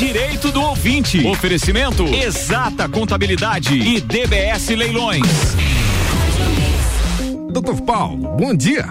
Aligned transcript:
Direito 0.00 0.50
do 0.50 0.62
Ouvinte. 0.62 1.22
Oferecimento 1.26 2.06
Exata 2.06 2.88
Contabilidade 2.88 3.74
e 3.74 4.00
DBS 4.00 4.70
Leilões. 4.70 5.26
Doutor 7.52 7.82
Paulo, 7.82 8.34
bom 8.34 8.56
dia. 8.56 8.86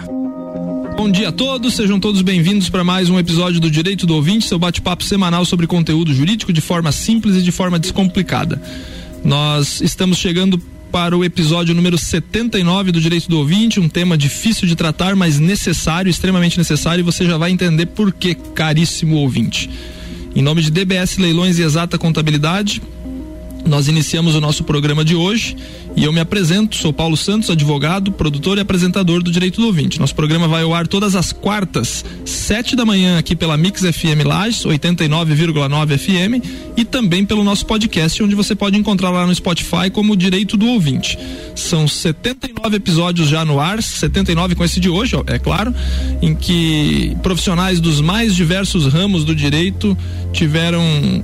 Bom 0.96 1.10
dia 1.10 1.30
a 1.30 1.32
todos, 1.32 1.74
sejam 1.74 1.98
todos 1.98 2.22
bem-vindos 2.22 2.68
para 2.68 2.84
mais 2.84 3.10
um 3.10 3.18
episódio 3.18 3.58
do 3.58 3.68
Direito 3.68 4.06
do 4.06 4.14
Ouvinte, 4.14 4.46
seu 4.46 4.56
bate-papo 4.56 5.02
semanal 5.02 5.44
sobre 5.44 5.66
conteúdo 5.66 6.14
jurídico 6.14 6.52
de 6.52 6.60
forma 6.60 6.92
simples 6.92 7.34
e 7.34 7.42
de 7.42 7.50
forma 7.50 7.76
descomplicada. 7.76 8.62
Nós 9.24 9.80
estamos 9.80 10.16
chegando 10.16 10.62
para 10.92 11.18
o 11.18 11.24
episódio 11.24 11.74
número 11.74 11.98
79 11.98 12.92
do 12.92 13.00
Direito 13.00 13.28
do 13.28 13.36
Ouvinte, 13.36 13.80
um 13.80 13.88
tema 13.88 14.16
difícil 14.16 14.68
de 14.68 14.76
tratar, 14.76 15.16
mas 15.16 15.40
necessário, 15.40 16.08
extremamente 16.08 16.56
necessário, 16.56 17.02
e 17.02 17.04
você 17.04 17.26
já 17.26 17.36
vai 17.36 17.50
entender 17.50 17.86
por 17.86 18.12
que, 18.12 18.36
caríssimo 18.36 19.16
ouvinte. 19.16 19.68
Em 20.34 20.42
nome 20.42 20.62
de 20.62 20.70
DBS 20.70 21.18
Leilões 21.18 21.58
e 21.58 21.62
Exata 21.62 21.98
Contabilidade, 21.98 22.80
nós 23.66 23.88
iniciamos 23.88 24.34
o 24.34 24.40
nosso 24.40 24.64
programa 24.64 25.04
de 25.04 25.14
hoje 25.14 25.56
e 25.96 26.04
eu 26.04 26.12
me 26.12 26.20
apresento, 26.20 26.76
sou 26.76 26.92
Paulo 26.92 27.16
Santos, 27.16 27.50
advogado, 27.50 28.12
produtor 28.12 28.58
e 28.58 28.60
apresentador 28.60 29.22
do 29.22 29.30
Direito 29.30 29.60
do 29.60 29.66
Ouvinte. 29.66 29.98
Nosso 29.98 30.14
programa 30.14 30.46
vai 30.46 30.62
ao 30.62 30.74
ar 30.74 30.86
todas 30.86 31.16
as 31.16 31.32
quartas, 31.32 32.04
sete 32.24 32.76
da 32.76 32.84
manhã 32.84 33.18
aqui 33.18 33.34
pela 33.34 33.56
Mix 33.56 33.82
FM 33.82 34.24
Lages, 34.24 34.64
89,9 34.64 35.98
FM 35.98 36.44
e 36.76 36.84
também 36.84 37.24
pelo 37.24 37.42
nosso 37.42 37.66
podcast, 37.66 38.22
onde 38.22 38.34
você 38.34 38.54
pode 38.54 38.76
encontrar 38.76 39.10
lá 39.10 39.26
no 39.26 39.34
Spotify 39.34 39.90
como 39.92 40.16
Direito 40.16 40.56
do 40.56 40.66
Ouvinte. 40.66 41.18
São 41.54 41.86
79 41.86 42.76
episódios 42.76 43.28
já 43.28 43.44
no 43.44 43.60
ar, 43.60 43.82
79 43.82 44.54
com 44.54 44.64
esse 44.64 44.80
de 44.80 44.88
hoje, 44.88 45.16
é 45.26 45.38
claro, 45.38 45.74
em 46.22 46.34
que 46.34 47.16
profissionais 47.22 47.80
dos 47.80 48.00
mais 48.00 48.34
diversos 48.34 48.86
ramos 48.92 49.24
do 49.24 49.34
direito 49.34 49.96
tiveram 50.32 50.82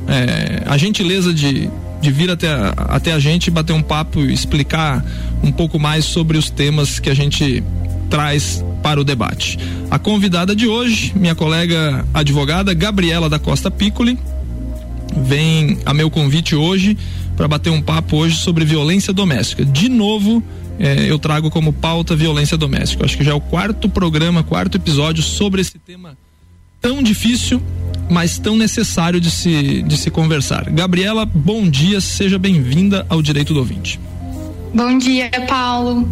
é, 0.09 0.63
a 0.66 0.77
gentileza 0.77 1.33
de 1.33 1.71
de 2.01 2.11
vir 2.11 2.31
até, 2.31 2.49
até 2.77 3.13
a 3.13 3.19
gente 3.19 3.51
bater 3.51 3.73
um 3.73 3.83
papo 3.83 4.21
explicar 4.21 5.05
um 5.43 5.51
pouco 5.51 5.79
mais 5.79 6.05
sobre 6.05 6.38
os 6.38 6.51
temas 6.51 6.99
que 6.99 7.11
a 7.11 7.15
gente 7.15 7.63
traz 8.11 8.65
para 8.83 9.01
o 9.01 9.05
debate. 9.05 9.59
A 9.91 9.99
convidada 9.99 10.55
de 10.55 10.66
hoje, 10.66 11.13
minha 11.16 11.35
colega 11.35 12.05
advogada 12.15 12.73
Gabriela 12.75 13.29
da 13.29 13.38
Costa 13.38 13.71
Piccoli, 13.71 14.19
vem 15.16 15.79
a 15.85 15.95
meu 15.95 16.11
convite 16.11 16.55
hoje 16.55 16.97
para 17.37 17.49
bater 17.49 17.71
um 17.71 17.83
papo 17.83 18.16
hoje 18.16 18.37
sobre 18.37 18.65
violência 18.65 19.13
doméstica. 19.13 19.65
De 19.65 19.88
novo, 19.88 20.43
eh, 20.79 21.07
eu 21.09 21.19
trago 21.19 21.51
como 21.51 21.73
pauta 21.73 22.15
violência 22.15 22.57
doméstica. 22.57 23.05
Acho 23.05 23.16
que 23.16 23.25
já 23.25 23.33
é 23.33 23.35
o 23.35 23.41
quarto 23.41 23.88
programa, 23.88 24.43
quarto 24.43 24.77
episódio 24.77 25.23
sobre 25.23 25.60
esse 25.60 25.79
tema 25.79 26.16
tão 26.87 27.02
difícil 27.02 27.60
mas 28.09 28.38
tão 28.38 28.56
necessário 28.56 29.20
de 29.20 29.29
se, 29.29 29.82
de 29.82 29.96
se 29.96 30.09
conversar. 30.09 30.70
Gabriela, 30.70 31.26
bom 31.26 31.68
dia, 31.68 32.01
seja 32.01 32.38
bem-vinda 32.38 33.04
ao 33.09 33.20
Direito 33.20 33.52
do 33.52 33.59
Ouvinte. 33.59 33.98
Bom 34.73 34.96
dia, 34.96 35.29
Paulo. 35.48 36.09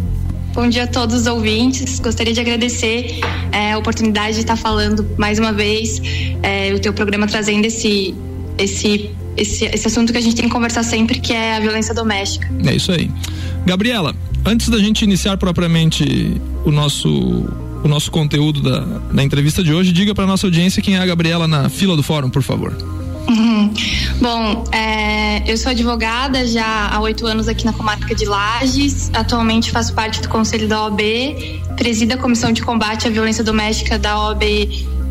Bom 0.53 0.67
dia 0.67 0.83
a 0.83 0.87
todos 0.87 1.21
os 1.21 1.27
ouvintes. 1.27 1.97
Gostaria 2.01 2.33
de 2.33 2.41
agradecer 2.41 3.21
é, 3.53 3.71
a 3.71 3.77
oportunidade 3.77 4.33
de 4.33 4.41
estar 4.41 4.57
falando 4.57 5.07
mais 5.17 5.39
uma 5.39 5.53
vez 5.53 6.01
é, 6.43 6.73
o 6.73 6.79
teu 6.79 6.91
programa 6.91 7.25
trazendo 7.25 7.63
esse, 7.63 8.13
esse, 8.57 9.09
esse, 9.37 9.63
esse 9.63 9.87
assunto 9.87 10.11
que 10.11 10.17
a 10.17 10.21
gente 10.21 10.35
tem 10.35 10.45
que 10.45 10.51
conversar 10.51 10.83
sempre, 10.83 11.21
que 11.21 11.31
é 11.31 11.55
a 11.55 11.61
violência 11.61 11.93
doméstica. 11.93 12.51
É 12.65 12.75
isso 12.75 12.91
aí. 12.91 13.09
Gabriela, 13.65 14.13
antes 14.45 14.67
da 14.67 14.79
gente 14.79 15.05
iniciar 15.05 15.37
propriamente 15.37 16.41
o 16.65 16.71
nosso 16.71 17.45
o 17.85 17.87
nosso 17.87 18.09
conteúdo 18.09 18.61
da, 18.61 18.79
da 19.13 19.23
entrevista 19.23 19.63
de 19.63 19.71
hoje, 19.71 19.91
diga 19.91 20.15
para 20.15 20.25
nossa 20.25 20.47
audiência 20.47 20.81
quem 20.81 20.95
é 20.95 20.99
a 20.99 21.05
Gabriela 21.05 21.47
na 21.47 21.69
fila 21.69 21.95
do 21.95 22.01
fórum, 22.01 22.31
por 22.31 22.41
favor. 22.41 22.75
Uhum. 23.29 23.71
Bom, 24.19 24.63
é, 24.71 25.43
eu 25.51 25.55
sou 25.55 25.69
advogada 25.69 26.47
já 26.47 26.89
há 26.91 26.99
oito 27.01 27.27
anos 27.27 27.47
aqui 27.47 27.63
na 27.63 27.73
comarca 27.73 28.15
de 28.15 28.25
Lages. 28.25 29.11
Atualmente 29.13 29.69
faço 29.69 29.93
parte 29.93 30.19
do 30.19 30.27
conselho 30.29 30.67
da 30.67 30.83
OAB, 30.83 30.99
presido 31.77 32.15
a 32.15 32.17
comissão 32.17 32.51
de 32.51 32.63
combate 32.63 33.07
à 33.07 33.11
violência 33.11 33.43
doméstica 33.43 33.99
da 33.99 34.19
OAB 34.19 34.43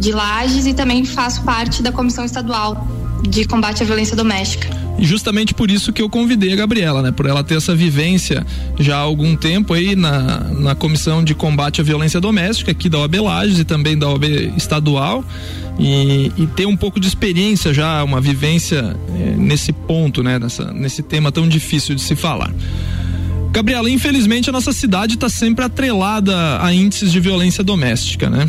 de 0.00 0.12
Lages 0.12 0.66
e 0.66 0.74
também 0.74 1.04
faço 1.04 1.42
parte 1.44 1.80
da 1.80 1.92
comissão 1.92 2.24
estadual 2.24 2.88
de 3.22 3.44
combate 3.44 3.84
à 3.84 3.86
violência 3.86 4.16
doméstica. 4.16 4.83
E 4.98 5.04
justamente 5.04 5.52
por 5.54 5.70
isso 5.70 5.92
que 5.92 6.00
eu 6.00 6.08
convidei 6.08 6.52
a 6.52 6.56
Gabriela, 6.56 7.02
né? 7.02 7.10
Por 7.10 7.26
ela 7.26 7.42
ter 7.42 7.56
essa 7.56 7.74
vivência 7.74 8.46
já 8.78 8.96
há 8.96 9.00
algum 9.00 9.34
tempo 9.34 9.74
aí 9.74 9.96
na, 9.96 10.40
na 10.50 10.74
comissão 10.74 11.22
de 11.22 11.34
combate 11.34 11.80
à 11.80 11.84
violência 11.84 12.20
doméstica 12.20 12.70
aqui 12.70 12.88
da 12.88 12.98
OAB 12.98 13.14
Lages 13.16 13.58
e 13.58 13.64
também 13.64 13.98
da 13.98 14.08
OAB 14.08 14.24
estadual. 14.56 15.24
E, 15.78 16.30
e, 16.38 16.46
ter 16.46 16.66
um 16.66 16.76
pouco 16.76 17.00
de 17.00 17.08
experiência 17.08 17.74
já, 17.74 18.04
uma 18.04 18.20
vivência 18.20 18.96
é, 19.18 19.34
nesse 19.36 19.72
ponto, 19.72 20.22
né? 20.22 20.38
Nessa, 20.38 20.72
nesse 20.72 21.02
tema 21.02 21.32
tão 21.32 21.48
difícil 21.48 21.96
de 21.96 22.00
se 22.00 22.14
falar. 22.14 22.52
Gabriela, 23.50 23.88
infelizmente 23.90 24.50
a 24.50 24.52
nossa 24.52 24.72
cidade 24.72 25.14
está 25.14 25.28
sempre 25.28 25.64
atrelada 25.64 26.60
a 26.60 26.72
índices 26.72 27.12
de 27.12 27.20
violência 27.20 27.62
doméstica, 27.62 28.30
né? 28.30 28.48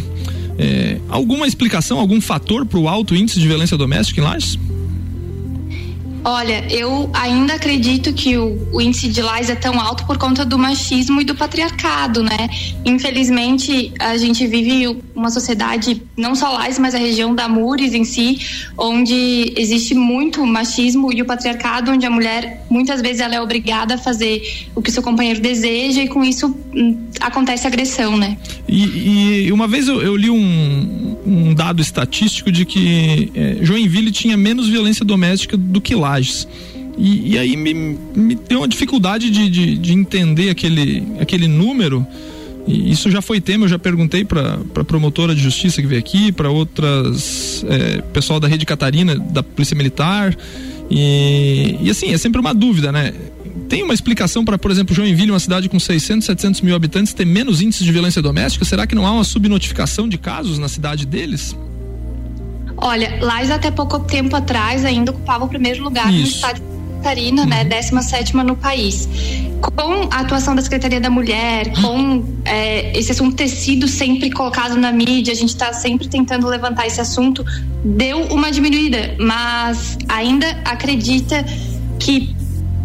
É, 0.57 0.99
alguma 1.09 1.47
explicação, 1.47 1.99
algum 1.99 2.21
fator 2.21 2.65
para 2.65 2.79
o 2.79 2.87
alto 2.87 3.15
índice 3.15 3.39
de 3.39 3.47
violência 3.47 3.77
doméstica 3.77 4.21
em 4.21 4.23
Lages? 4.23 4.57
Olha, 6.27 6.65
eu 6.73 7.07
ainda 7.13 7.53
acredito 7.53 8.11
que 8.11 8.35
o, 8.35 8.67
o, 8.73 8.81
índice 8.81 9.09
de 9.09 9.21
Lais 9.21 9.47
é 9.47 9.53
tão 9.53 9.79
alto 9.79 10.07
por 10.07 10.17
conta 10.17 10.43
do 10.43 10.57
machismo 10.57 11.21
e 11.21 11.23
do 11.23 11.35
patriarcado, 11.35 12.23
né? 12.23 12.49
Infelizmente, 12.83 13.93
a 13.99 14.17
gente 14.17 14.47
vive 14.47 14.99
uma 15.13 15.29
sociedade, 15.29 16.01
não 16.17 16.33
só 16.33 16.51
Lais, 16.51 16.79
mas 16.79 16.95
a 16.95 16.97
região 16.97 17.35
da 17.35 17.47
Mures 17.47 17.93
em 17.93 18.03
si, 18.03 18.39
onde 18.75 19.53
existe 19.55 19.93
muito 19.93 20.43
machismo 20.47 21.13
e 21.13 21.21
o 21.21 21.25
patriarcado, 21.25 21.91
onde 21.91 22.07
a 22.07 22.09
mulher, 22.09 22.65
muitas 22.71 23.03
vezes, 23.03 23.21
ela 23.21 23.35
é 23.35 23.41
obrigada 23.41 23.93
a 23.93 23.97
fazer 23.99 24.67
o 24.73 24.81
que 24.81 24.89
seu 24.89 25.03
companheiro 25.03 25.39
deseja 25.39 26.01
e 26.01 26.07
com 26.07 26.23
isso 26.23 26.49
acontece 27.21 27.65
agressão, 27.65 28.17
né? 28.17 28.37
E, 28.67 29.45
e 29.47 29.51
uma 29.51 29.67
vez 29.67 29.87
eu, 29.87 30.01
eu 30.01 30.15
li 30.15 30.29
um, 30.29 31.17
um, 31.25 31.53
dado 31.53 31.81
estatístico 31.81 32.51
de 32.51 32.65
que 32.65 33.31
é, 33.33 33.57
Joinville 33.61 34.11
tinha 34.11 34.35
menos 34.35 34.67
violência 34.67 35.05
doméstica 35.05 35.55
do 35.55 35.79
que 35.79 35.95
Lages. 35.95 36.47
E, 36.97 37.33
e 37.33 37.37
aí 37.37 37.57
me, 37.57 37.73
me 37.73 38.35
deu 38.35 38.59
uma 38.59 38.67
dificuldade 38.67 39.29
de, 39.29 39.49
de, 39.49 39.77
de, 39.77 39.93
entender 39.93 40.49
aquele, 40.49 41.03
aquele 41.19 41.47
número. 41.47 42.05
E 42.67 42.91
isso 42.91 43.11
já 43.11 43.21
foi 43.21 43.39
tema, 43.39 43.65
eu 43.65 43.69
já 43.69 43.77
perguntei 43.77 44.25
para 44.25 44.59
a 44.75 44.83
promotora 44.83 45.35
de 45.35 45.41
justiça 45.41 45.81
que 45.81 45.87
veio 45.87 45.99
aqui, 45.99 46.31
para 46.31 46.49
outras 46.49 47.63
é, 47.67 48.01
pessoal 48.13 48.39
da 48.39 48.47
Rede 48.47 48.65
Catarina, 48.65 49.15
da 49.15 49.43
Polícia 49.43 49.75
Militar. 49.75 50.35
E, 50.89 51.77
e 51.81 51.89
assim, 51.89 52.13
é 52.13 52.17
sempre 52.17 52.39
uma 52.39 52.53
dúvida, 52.53 52.91
né? 52.91 53.13
Tem 53.67 53.81
uma 53.81 53.93
explicação 53.93 54.45
para, 54.45 54.57
por 54.57 54.69
exemplo, 54.69 54.93
Joinville, 54.93 55.31
uma 55.31 55.39
cidade 55.39 55.67
com 55.67 55.79
600, 55.79 56.25
700 56.25 56.61
mil 56.61 56.75
habitantes, 56.75 57.13
ter 57.13 57.25
menos 57.25 57.61
índices 57.61 57.83
de 57.83 57.91
violência 57.91 58.21
doméstica? 58.21 58.63
Será 58.63 58.85
que 58.85 58.93
não 58.93 59.05
há 59.07 59.11
uma 59.11 59.23
subnotificação 59.23 60.07
de 60.07 60.17
casos 60.17 60.59
na 60.59 60.67
cidade 60.67 61.05
deles? 61.05 61.55
Olha, 62.77 63.17
Lages 63.21 63.51
até 63.51 63.71
pouco 63.71 63.99
tempo 63.99 64.35
atrás 64.35 64.83
ainda 64.83 65.11
ocupava 65.11 65.45
o 65.45 65.47
primeiro 65.47 65.83
lugar 65.83 66.11
Isso. 66.13 66.21
no 66.21 66.27
estado 66.27 66.55
de 66.55 66.64
Catarina, 67.05 67.45
né? 67.45 67.61
uhum. 67.61 67.63
né? 67.69 67.81
17 67.81 68.35
no 68.37 68.55
país. 68.55 69.07
Com 69.61 70.07
a 70.11 70.21
atuação 70.21 70.55
da 70.55 70.61
Secretaria 70.61 70.99
da 70.99 71.09
Mulher, 71.09 71.71
com 71.79 72.23
é, 72.45 72.97
esse 72.97 73.11
assunto 73.11 73.35
ter 73.35 73.47
sido 73.47 73.87
sempre 73.87 74.31
colocado 74.31 74.75
na 74.75 74.91
mídia, 74.91 75.31
a 75.31 75.35
gente 75.35 75.49
está 75.49 75.71
sempre 75.71 76.07
tentando 76.07 76.47
levantar 76.47 76.87
esse 76.87 76.99
assunto, 76.99 77.45
deu 77.83 78.23
uma 78.25 78.51
diminuída, 78.51 79.15
mas 79.19 79.97
ainda 80.09 80.47
acredita 80.65 81.45
que 81.99 82.35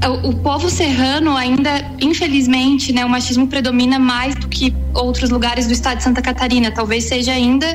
o, 0.06 0.28
o 0.28 0.34
povo 0.36 0.68
serrano 0.68 1.34
ainda, 1.36 1.70
infelizmente, 2.00 2.92
né, 2.92 3.04
o 3.04 3.08
machismo 3.08 3.46
predomina 3.46 3.98
mais 3.98 4.34
do 4.34 4.48
que 4.48 4.74
outros 4.94 5.30
lugares 5.30 5.66
do 5.66 5.72
estado 5.72 5.98
de 5.98 6.04
Santa 6.04 6.20
Catarina. 6.20 6.70
Talvez 6.70 7.04
seja 7.04 7.32
ainda 7.32 7.66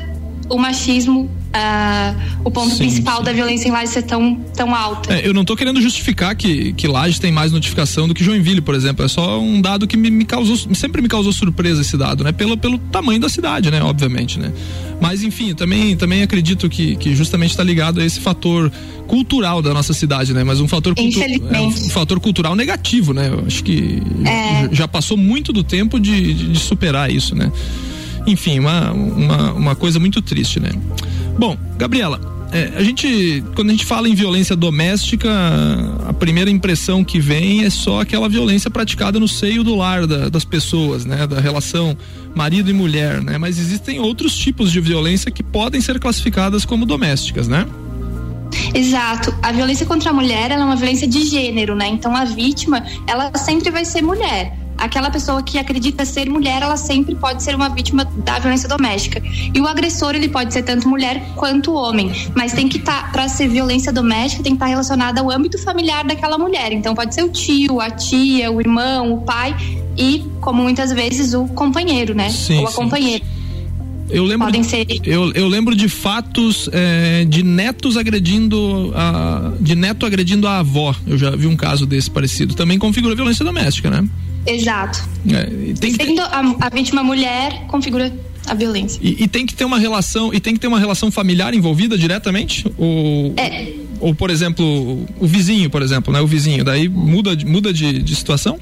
o 0.50 0.58
machismo 0.58 1.30
uh, 1.56 2.16
o 2.44 2.52
ponto 2.52 2.72
sim, 2.72 2.78
principal 2.78 3.20
sim. 3.20 3.24
da 3.24 3.34
violência 3.34 3.68
em 3.68 3.72
Lages 3.72 3.92
ser 3.92 4.04
tão, 4.04 4.36
tão 4.56 4.76
alta. 4.76 5.14
É, 5.14 5.28
eu 5.28 5.34
não 5.34 5.42
estou 5.42 5.56
querendo 5.56 5.82
justificar 5.82 6.36
que, 6.36 6.74
que 6.74 6.88
Lages 6.88 7.20
tem 7.20 7.32
mais 7.32 7.52
notificação 7.52 8.08
do 8.08 8.14
que 8.14 8.24
Joinville, 8.24 8.62
por 8.62 8.76
exemplo. 8.76 9.06
É 9.06 9.08
só 9.08 9.40
um 9.40 9.62
dado 9.62 9.88
que 9.88 9.96
me, 9.96 10.12
me 10.12 10.26
causou, 10.26 10.58
sempre 10.76 11.02
me 11.02 11.08
causou 11.08 11.32
surpresa 11.32 11.82
esse 11.82 11.98
dado, 11.98 12.24
né? 12.24 12.32
Pelo, 12.32 12.58
pelo 12.58 12.78
tamanho 12.78 13.20
da 13.20 13.30
cidade, 13.30 13.72
né? 13.72 13.82
Obviamente, 13.82 14.40
né? 14.40 14.52
Mas 15.00 15.24
enfim, 15.24 15.54
também, 15.54 15.96
também 15.96 16.24
acredito 16.24 16.70
que, 16.70 16.96
que 16.96 17.16
justamente 17.16 17.52
está 17.52 17.64
ligado 17.64 18.00
a 18.00 18.06
esse 18.06 18.20
fator 18.20 18.72
cultural 19.08 19.62
da 19.62 19.74
nossa 19.74 19.94
cidade, 19.94 20.34
né? 20.34 20.44
Mas 20.44 20.60
um 20.60 20.68
fator, 20.68 20.96
cultu 20.96 21.20
é 21.22 21.62
um, 21.62 21.72
fator 21.72 22.20
cultural 22.20 22.56
negativo, 22.56 23.14
né? 23.14 23.30
Eu 23.30 23.46
acho 23.46 23.64
que 23.64 24.02
é. 24.26 24.74
já 24.74 24.88
passou 24.88 25.18
muito 25.18 25.54
do 25.54 25.64
tempo 25.64 26.00
de, 26.00 26.34
de, 26.34 26.52
de 26.52 26.60
superar 26.60 27.12
isso, 27.12 27.36
né? 27.36 27.52
Enfim, 28.28 28.60
uma, 28.60 28.92
uma, 28.92 29.54
uma 29.54 29.76
coisa 29.76 30.00
muito 30.00 30.22
triste, 30.22 30.60
né? 30.60 30.72
Bom, 31.38 31.58
Gabriela, 31.78 32.20
é, 32.52 32.72
a 32.78 32.84
gente, 32.84 33.44
quando 33.56 33.70
a 33.70 33.72
gente 33.72 33.86
fala 33.86 34.08
em 34.08 34.16
violência 34.16 34.56
doméstica, 34.56 35.30
a 36.08 36.14
primeira 36.14 36.50
impressão 36.50 37.04
que 37.04 37.20
vem 37.20 37.66
é 37.66 37.70
só 37.70 38.02
aquela 38.02 38.30
violência 38.30 38.70
praticada 38.70 39.20
no 39.20 39.28
seio 39.28 39.64
do 39.64 39.76
lar 39.76 40.08
da, 40.08 40.30
das 40.30 40.46
pessoas, 40.46 41.06
né? 41.06 41.28
Da 41.28 41.42
relação 41.42 41.98
marido 42.34 42.70
e 42.70 42.74
mulher, 42.74 43.22
né? 43.22 43.38
Mas 43.38 43.60
existem 43.60 44.00
outros 44.00 44.36
tipos 44.38 44.72
de 44.72 44.80
violência 44.80 45.30
que 45.30 45.44
podem 45.44 45.82
ser 45.82 46.00
classificadas 46.00 46.64
como 46.64 46.86
domésticas, 46.86 47.48
né? 47.48 47.68
Exato. 48.74 49.36
A 49.42 49.52
violência 49.52 49.86
contra 49.86 50.12
a 50.12 50.14
mulher 50.14 50.52
é 50.52 50.58
uma 50.58 50.78
violência 50.78 51.08
de 51.08 51.26
gênero, 51.26 51.76
né? 51.76 51.88
Então 51.88 52.16
a 52.16 52.24
vítima, 52.24 52.86
ela 53.06 53.36
sempre 53.38 53.70
vai 53.70 53.84
ser 53.84 54.02
mulher 54.02 54.65
aquela 54.78 55.10
pessoa 55.10 55.42
que 55.42 55.58
acredita 55.58 56.06
ser 56.06 56.30
mulher, 56.30 56.62
ela 56.62 56.78
sempre 56.78 57.16
pode 57.16 57.44
ser 57.44 57.56
uma 57.56 57.70
vítima 57.70 58.06
da 58.18 58.40
violência 58.40 58.68
doméstica. 58.68 59.22
E 59.54 59.60
o 59.60 59.68
agressor, 59.68 60.16
ele 60.16 60.30
pode 60.30 60.54
ser 60.54 60.64
tanto 60.64 60.88
mulher 60.88 61.24
quanto 61.36 61.74
homem, 61.74 62.12
mas 62.36 62.54
tem 62.54 62.68
que 62.68 62.78
estar, 62.78 63.04
tá, 63.06 63.10
para 63.12 63.28
ser 63.28 63.48
violência 63.48 63.92
doméstica, 63.92 64.44
tem 64.44 64.54
que 64.54 64.58
estar 64.58 64.66
tá 64.66 64.70
relacionada 64.70 65.22
ao 65.22 65.32
âmbito 65.32 65.58
familiar 65.58 66.04
daquela 66.06 66.38
mulher. 66.38 66.72
Então 66.72 66.94
pode 66.94 67.14
ser 67.14 67.24
o 67.24 67.30
tio, 67.30 67.80
a 67.80 67.90
tia, 67.90 68.52
o 68.52 68.60
irmão, 68.60 69.14
o 69.14 69.22
pai 69.22 69.56
e, 69.98 70.24
como 70.42 70.62
muitas 70.62 70.92
vezes, 70.92 71.34
o 71.34 71.48
companheiro, 71.48 72.14
né? 72.14 72.30
Sim, 72.30 72.60
Ou 72.60 72.68
a 72.68 72.72
sim. 72.72 72.76
companheira. 72.76 73.24
Eu 74.10 74.24
lembro, 74.24 74.46
Podem 74.46 74.62
ser... 74.62 74.86
eu, 75.04 75.32
eu 75.34 75.48
lembro 75.48 75.76
de 75.76 75.90
fatos 75.90 76.70
é, 76.72 77.26
de 77.26 77.42
netos 77.42 77.98
agredindo 77.98 78.94
a, 78.96 79.54
de 79.60 79.76
neto 79.76 80.06
agredindo 80.06 80.48
a 80.48 80.60
avó. 80.60 80.94
Eu 81.08 81.18
já 81.18 81.32
vi 81.32 81.48
um 81.48 81.56
caso 81.56 81.88
desse 81.88 82.12
parecido. 82.12 82.54
Também 82.54 82.78
configura 82.78 83.16
violência 83.16 83.44
doméstica, 83.44 83.90
né? 83.90 84.08
Exato. 84.46 85.08
É, 85.30 85.44
tem 85.80 85.94
que... 85.94 86.06
Sendo 86.06 86.22
a, 86.22 86.56
a 86.62 86.70
vítima 86.70 87.04
mulher, 87.04 87.66
configura 87.68 88.12
a 88.48 88.54
violência. 88.54 89.00
E, 89.02 89.24
e, 89.24 89.28
tem 89.28 89.46
que 89.46 89.56
ter 89.56 89.66
uma 89.66 89.80
relação 89.80 90.34
e 90.34 90.40
tem 90.40 90.54
que 90.54 90.60
ter 90.60 90.68
uma 90.68 90.80
relação 90.80 91.12
familiar 91.12 91.54
envolvida 91.54 91.98
diretamente 91.98 92.66
ou 92.78 93.34
é. 93.38 93.74
ou 94.00 94.14
por 94.14 94.30
exemplo 94.30 95.06
o 95.20 95.26
vizinho 95.26 95.68
por 95.68 95.82
exemplo 95.82 96.14
né 96.14 96.22
o 96.22 96.28
vizinho 96.28 96.64
daí 96.64 96.88
muda 96.88 97.36
muda 97.44 97.74
de, 97.74 98.04
de 98.04 98.16
situação 98.16 98.60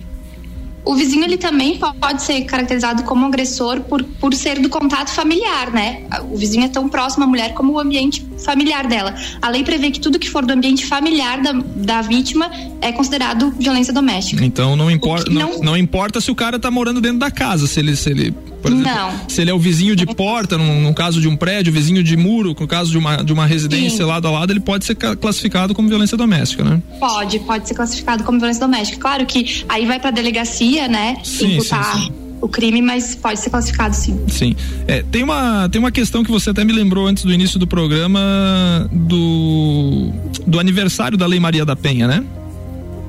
o 0.85 0.95
vizinho 0.95 1.23
ele 1.23 1.37
também 1.37 1.79
pode 1.99 2.21
ser 2.21 2.41
caracterizado 2.41 3.03
como 3.03 3.25
agressor 3.25 3.81
por, 3.81 4.03
por 4.03 4.33
ser 4.33 4.59
do 4.59 4.69
contato 4.69 5.11
familiar, 5.11 5.71
né? 5.71 6.03
O 6.29 6.37
vizinho 6.37 6.65
é 6.65 6.67
tão 6.67 6.89
próximo 6.89 7.23
à 7.23 7.27
mulher 7.27 7.53
como 7.53 7.73
o 7.73 7.79
ambiente 7.79 8.25
familiar 8.43 8.87
dela. 8.87 9.15
A 9.41 9.49
lei 9.49 9.63
prevê 9.63 9.91
que 9.91 9.99
tudo 9.99 10.19
que 10.19 10.29
for 10.29 10.45
do 10.45 10.51
ambiente 10.51 10.85
familiar 10.85 11.41
da, 11.41 11.53
da 11.53 12.01
vítima 12.01 12.51
é 12.81 12.91
considerado 12.91 13.51
violência 13.57 13.93
doméstica. 13.93 14.43
Então 14.43 14.75
não 14.75 14.91
importa, 14.91 15.29
não, 15.31 15.53
não, 15.53 15.59
não, 15.59 15.77
importa 15.77 16.19
se 16.19 16.29
o 16.29 16.35
cara 16.35 16.59
tá 16.59 16.69
morando 16.69 16.99
dentro 16.99 17.19
da 17.19 17.31
casa, 17.31 17.65
se 17.67 17.79
ele, 17.79 17.95
se 17.95 18.09
ele 18.09 18.33
por 18.63 18.71
exemplo, 18.71 18.91
não. 18.91 19.29
se 19.29 19.41
ele 19.41 19.51
é 19.51 19.53
o 19.53 19.59
vizinho 19.59 19.93
de 19.93 20.05
porta, 20.05 20.57
no, 20.57 20.79
no, 20.79 20.93
caso 20.93 21.19
de 21.19 21.27
um 21.27 21.35
prédio, 21.35 21.71
vizinho 21.73 22.01
de 22.01 22.15
muro, 22.15 22.55
no 22.57 22.67
caso 22.67 22.89
de 22.89 22.97
uma, 22.97 23.17
de 23.17 23.33
uma 23.33 23.45
residência 23.45 23.97
Sim. 23.97 24.03
lado 24.03 24.25
a 24.25 24.31
lado, 24.31 24.53
ele 24.53 24.61
pode 24.61 24.85
ser 24.85 24.95
classificado 24.95 25.75
como 25.75 25.89
violência 25.89 26.17
doméstica, 26.17 26.63
né? 26.63 26.81
Pode, 26.97 27.39
pode 27.39 27.67
ser 27.67 27.73
classificado 27.73 28.23
como 28.23 28.39
violência 28.39 28.65
doméstica. 28.65 29.01
Claro 29.01 29.25
que 29.25 29.65
aí 29.67 29.85
vai 29.85 29.99
pra 29.99 30.11
delegacia, 30.11 30.87
né? 30.87 31.17
Sim, 31.25 31.55
imputar. 31.55 31.97
Sim, 31.97 32.01
sim 32.03 32.13
o 32.39 32.47
crime, 32.49 32.81
mas 32.81 33.15
pode 33.15 33.39
ser 33.39 33.49
classificado 33.49 33.95
sim. 33.95 34.19
Sim. 34.27 34.53
É, 34.85 35.01
tem, 35.01 35.23
uma, 35.23 35.69
tem 35.69 35.79
uma 35.79 35.91
questão 35.91 36.25
que 36.25 36.31
você 36.31 36.49
até 36.49 36.65
me 36.65 36.73
lembrou 36.73 37.07
antes 37.07 37.23
do 37.23 37.31
início 37.31 37.57
do 37.57 37.65
programa 37.65 38.89
do, 38.91 40.11
do 40.45 40.59
aniversário 40.59 41.17
da 41.17 41.25
Lei 41.25 41.39
Maria 41.39 41.63
da 41.63 41.73
Penha, 41.73 42.05
né? 42.05 42.21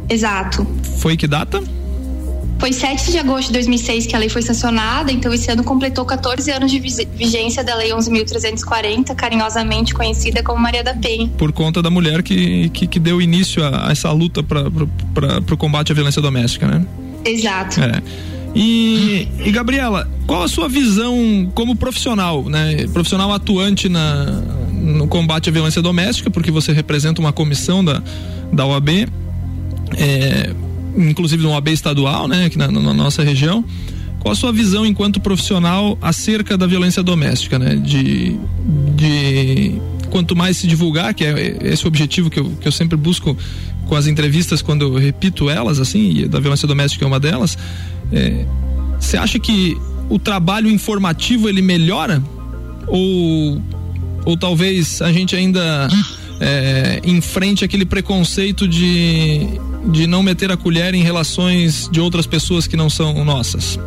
Exato. 0.08 0.64
Foi 0.98 1.16
que 1.16 1.26
data? 1.26 1.60
Foi 2.58 2.72
7 2.72 3.10
de 3.10 3.18
agosto 3.18 3.48
de 3.48 3.54
2006 3.54 4.06
que 4.06 4.16
a 4.16 4.18
lei 4.18 4.28
foi 4.28 4.40
sancionada, 4.40 5.12
então 5.12 5.32
esse 5.32 5.50
ano 5.50 5.62
completou 5.62 6.04
14 6.04 6.50
anos 6.50 6.70
de 6.70 6.78
vigência 6.78 7.62
da 7.62 7.74
Lei 7.74 7.90
11.340, 7.90 9.14
carinhosamente 9.14 9.92
conhecida 9.92 10.42
como 10.42 10.60
Maria 10.60 10.82
da 10.82 10.94
Penha. 10.94 11.28
Por 11.36 11.52
conta 11.52 11.82
da 11.82 11.90
mulher 11.90 12.22
que, 12.22 12.68
que, 12.70 12.86
que 12.86 12.98
deu 12.98 13.20
início 13.20 13.62
a, 13.62 13.88
a 13.88 13.92
essa 13.92 14.10
luta 14.12 14.42
para 14.42 14.68
o 15.52 15.56
combate 15.56 15.92
à 15.92 15.94
violência 15.94 16.22
doméstica, 16.22 16.66
né? 16.66 16.86
Exato. 17.24 17.80
É. 17.82 18.02
E, 18.54 19.28
e, 19.44 19.50
Gabriela, 19.50 20.08
qual 20.26 20.44
a 20.44 20.48
sua 20.48 20.68
visão 20.68 21.50
como 21.54 21.74
profissional, 21.74 22.44
né? 22.44 22.86
Profissional 22.92 23.32
atuante 23.32 23.88
na, 23.88 24.26
no 24.70 25.08
combate 25.08 25.48
à 25.48 25.52
violência 25.52 25.82
doméstica, 25.82 26.30
porque 26.30 26.52
você 26.52 26.72
representa 26.72 27.20
uma 27.20 27.32
comissão 27.32 27.84
da, 27.84 28.00
da 28.52 28.64
OAB. 28.64 29.08
É, 29.96 30.54
inclusive 30.96 31.42
no 31.42 31.50
OAB 31.50 31.68
estadual, 31.68 32.28
né, 32.28 32.46
aqui 32.46 32.58
na, 32.58 32.70
na, 32.70 32.94
nossa 32.94 33.22
região. 33.22 33.64
Qual 34.20 34.32
a 34.32 34.34
sua 34.34 34.52
visão 34.52 34.86
enquanto 34.86 35.20
profissional 35.20 35.98
acerca 36.00 36.56
da 36.56 36.66
violência 36.66 37.02
doméstica, 37.02 37.58
né? 37.58 37.76
De, 37.76 38.36
de 38.96 39.74
quanto 40.10 40.34
mais 40.34 40.56
se 40.56 40.66
divulgar, 40.66 41.12
que 41.12 41.24
é 41.24 41.58
esse 41.64 41.84
o 41.84 41.88
objetivo 41.88 42.30
que 42.30 42.40
eu, 42.40 42.50
que 42.58 42.66
eu 42.66 42.72
sempre 42.72 42.96
busco 42.96 43.36
com 43.86 43.94
as 43.94 44.06
entrevistas 44.06 44.62
quando 44.62 44.82
eu 44.82 44.94
repito 44.94 45.50
elas, 45.50 45.78
assim, 45.78 46.20
e 46.20 46.28
da 46.28 46.40
violência 46.40 46.66
doméstica 46.66 47.04
é 47.04 47.08
uma 47.08 47.20
delas. 47.20 47.58
É, 48.10 48.46
você 48.98 49.16
é, 49.16 49.20
acha 49.20 49.38
que 49.38 49.76
o 50.08 50.18
trabalho 50.18 50.70
informativo 50.70 51.48
ele 51.48 51.60
melhora 51.60 52.22
ou 52.86 53.60
ou 54.24 54.36
talvez 54.38 55.02
a 55.02 55.12
gente 55.12 55.36
ainda 55.36 55.88
é, 56.40 57.00
enfrente 57.04 57.64
aquele 57.64 57.84
preconceito 57.84 58.66
de 58.66 59.46
de 59.86 60.06
não 60.06 60.22
meter 60.22 60.50
a 60.50 60.56
colher 60.56 60.94
em 60.94 61.02
relações 61.02 61.88
de 61.90 62.00
outras 62.00 62.26
pessoas 62.26 62.66
que 62.66 62.76
não 62.76 62.88
são 62.88 63.24
nossas? 63.24 63.78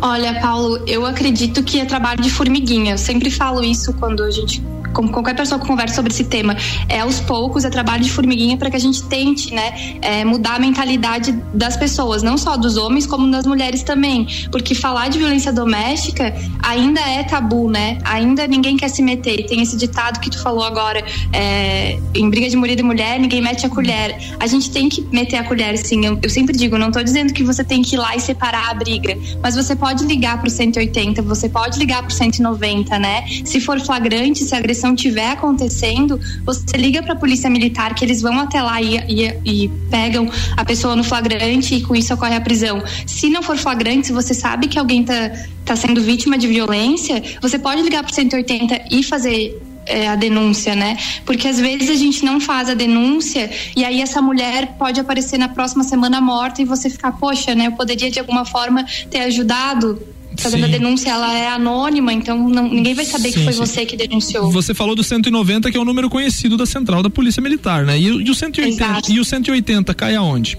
Olha, 0.00 0.40
Paulo, 0.40 0.78
eu 0.86 1.06
acredito 1.06 1.62
que 1.62 1.80
é 1.80 1.84
trabalho 1.84 2.22
de 2.22 2.30
formiguinha. 2.30 2.92
Eu 2.92 2.98
sempre 2.98 3.30
falo 3.30 3.64
isso 3.64 3.92
quando 3.94 4.22
a 4.22 4.30
gente 4.30 4.62
com 4.96 5.06
qualquer 5.08 5.36
pessoa 5.36 5.60
que 5.60 5.66
conversa 5.66 5.94
sobre 5.96 6.10
esse 6.10 6.24
tema, 6.24 6.56
é 6.88 7.00
aos 7.00 7.20
poucos, 7.20 7.66
é 7.66 7.70
trabalho 7.70 8.02
de 8.02 8.10
formiguinha 8.10 8.56
para 8.56 8.70
que 8.70 8.76
a 8.76 8.80
gente 8.80 9.02
tente, 9.02 9.52
né, 9.52 9.98
é, 10.00 10.24
mudar 10.24 10.54
a 10.54 10.58
mentalidade 10.58 11.32
das 11.52 11.76
pessoas, 11.76 12.22
não 12.22 12.38
só 12.38 12.56
dos 12.56 12.78
homens, 12.78 13.06
como 13.06 13.30
das 13.30 13.46
mulheres 13.46 13.82
também. 13.82 14.26
Porque 14.50 14.74
falar 14.74 15.08
de 15.08 15.18
violência 15.18 15.52
doméstica 15.52 16.34
ainda 16.62 17.00
é 17.00 17.22
tabu, 17.22 17.68
né? 17.68 17.98
Ainda 18.04 18.46
ninguém 18.46 18.76
quer 18.76 18.88
se 18.88 19.02
meter. 19.02 19.44
Tem 19.46 19.60
esse 19.60 19.76
ditado 19.76 20.18
que 20.18 20.30
tu 20.30 20.42
falou 20.42 20.64
agora, 20.64 21.04
é, 21.32 21.98
em 22.14 22.30
briga 22.30 22.48
de 22.48 22.56
marido 22.56 22.80
e 22.80 22.82
mulher, 22.82 23.20
ninguém 23.20 23.42
mete 23.42 23.66
a 23.66 23.68
colher. 23.68 24.16
A 24.40 24.46
gente 24.46 24.70
tem 24.70 24.88
que 24.88 25.02
meter 25.12 25.36
a 25.36 25.44
colher, 25.44 25.76
sim. 25.76 26.06
Eu, 26.06 26.18
eu 26.22 26.30
sempre 26.30 26.56
digo, 26.56 26.78
não 26.78 26.88
estou 26.88 27.04
dizendo 27.04 27.34
que 27.34 27.44
você 27.44 27.62
tem 27.62 27.82
que 27.82 27.96
ir 27.96 27.98
lá 27.98 28.16
e 28.16 28.20
separar 28.20 28.70
a 28.70 28.74
briga, 28.74 29.16
mas 29.42 29.54
você 29.56 29.76
pode 29.76 30.04
ligar 30.04 30.40
pro 30.40 30.48
180, 30.48 31.20
você 31.22 31.48
pode 31.48 31.78
ligar 31.78 32.02
pro 32.02 32.12
190, 32.12 32.98
né? 32.98 33.26
Se 33.44 33.60
for 33.60 33.78
flagrante, 33.80 34.44
se 34.44 34.54
a 34.54 34.58
agressão 34.58 34.85
agressão 34.86 34.94
tiver 34.94 35.30
acontecendo, 35.30 36.20
você 36.44 36.76
liga 36.76 37.02
para 37.02 37.14
a 37.14 37.16
polícia 37.16 37.50
militar 37.50 37.94
que 37.94 38.04
eles 38.04 38.20
vão 38.20 38.38
até 38.38 38.62
lá 38.62 38.80
e, 38.80 38.96
e, 39.08 39.64
e, 39.64 39.68
pegam 39.90 40.28
a 40.56 40.64
pessoa 40.64 40.94
no 40.94 41.02
flagrante 41.02 41.74
e 41.74 41.82
com 41.82 41.96
isso 41.96 42.14
ocorre 42.14 42.36
a 42.36 42.40
prisão. 42.40 42.82
Se 43.06 43.28
não 43.28 43.42
for 43.42 43.56
flagrante, 43.56 44.08
se 44.08 44.12
você 44.12 44.34
sabe 44.34 44.68
que 44.68 44.78
alguém 44.78 45.00
está 45.02 45.30
tá 45.64 45.76
sendo 45.76 46.00
vítima 46.00 46.38
de 46.38 46.46
violência, 46.46 47.22
você 47.40 47.58
pode 47.58 47.82
ligar 47.82 48.02
para 48.02 48.12
180 48.12 48.84
e 48.90 49.02
fazer 49.02 49.60
é, 49.86 50.08
a 50.08 50.16
denúncia, 50.16 50.74
né? 50.74 50.96
Porque 51.24 51.48
às 51.48 51.58
vezes 51.58 51.88
a 51.90 51.94
gente 51.94 52.24
não 52.24 52.40
faz 52.40 52.68
a 52.68 52.74
denúncia 52.74 53.50
e 53.74 53.84
aí 53.84 54.00
essa 54.00 54.20
mulher 54.20 54.76
pode 54.78 55.00
aparecer 55.00 55.38
na 55.38 55.48
próxima 55.48 55.84
semana 55.84 56.20
morta 56.20 56.60
e 56.60 56.64
você 56.64 56.90
ficar, 56.90 57.12
poxa, 57.12 57.54
né? 57.54 57.68
Eu 57.68 57.72
poderia 57.72 58.10
de 58.10 58.18
alguma 58.18 58.44
forma 58.44 58.84
ter 59.10 59.20
ajudado 59.20 60.00
fazendo 60.42 60.66
sim. 60.66 60.74
a 60.74 60.78
denúncia, 60.78 61.10
ela 61.10 61.36
é 61.36 61.48
anônima, 61.48 62.12
então 62.12 62.48
não, 62.48 62.68
ninguém 62.68 62.94
vai 62.94 63.04
saber 63.04 63.30
sim, 63.30 63.38
que 63.38 63.44
foi 63.44 63.52
sim. 63.52 63.58
você 63.58 63.86
que 63.86 63.96
denunciou. 63.96 64.50
Você 64.50 64.74
falou 64.74 64.94
do 64.94 65.02
190, 65.02 65.70
que 65.70 65.76
é 65.76 65.80
o 65.80 65.84
número 65.84 66.08
conhecido 66.08 66.56
da 66.56 66.66
central 66.66 67.02
da 67.02 67.10
Polícia 67.10 67.42
Militar, 67.42 67.84
né? 67.84 67.98
E, 67.98 68.04
e 68.04 68.30
o 68.30 68.34
180, 68.34 69.12
e 69.12 69.20
o 69.20 69.24
180 69.24 69.94
cai 69.94 70.14
aonde? 70.14 70.58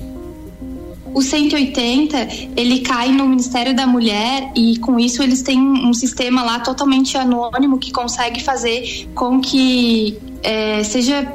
O 1.13 1.22
180, 1.22 2.27
ele 2.55 2.81
cai 2.81 3.12
no 3.12 3.27
Ministério 3.27 3.75
da 3.75 3.88
Mulher 3.88 4.51
e 4.55 4.77
com 4.77 5.00
isso 5.00 5.24
eles 5.24 5.41
têm 5.41 5.60
um 5.60 5.93
sistema 5.93 6.43
lá 6.43 6.60
totalmente 6.60 7.17
anônimo 7.17 7.79
que 7.79 7.91
consegue 7.91 8.43
fazer 8.43 9.07
com 9.15 9.39
que 9.41 10.15
é, 10.43 10.84
seja 10.84 11.27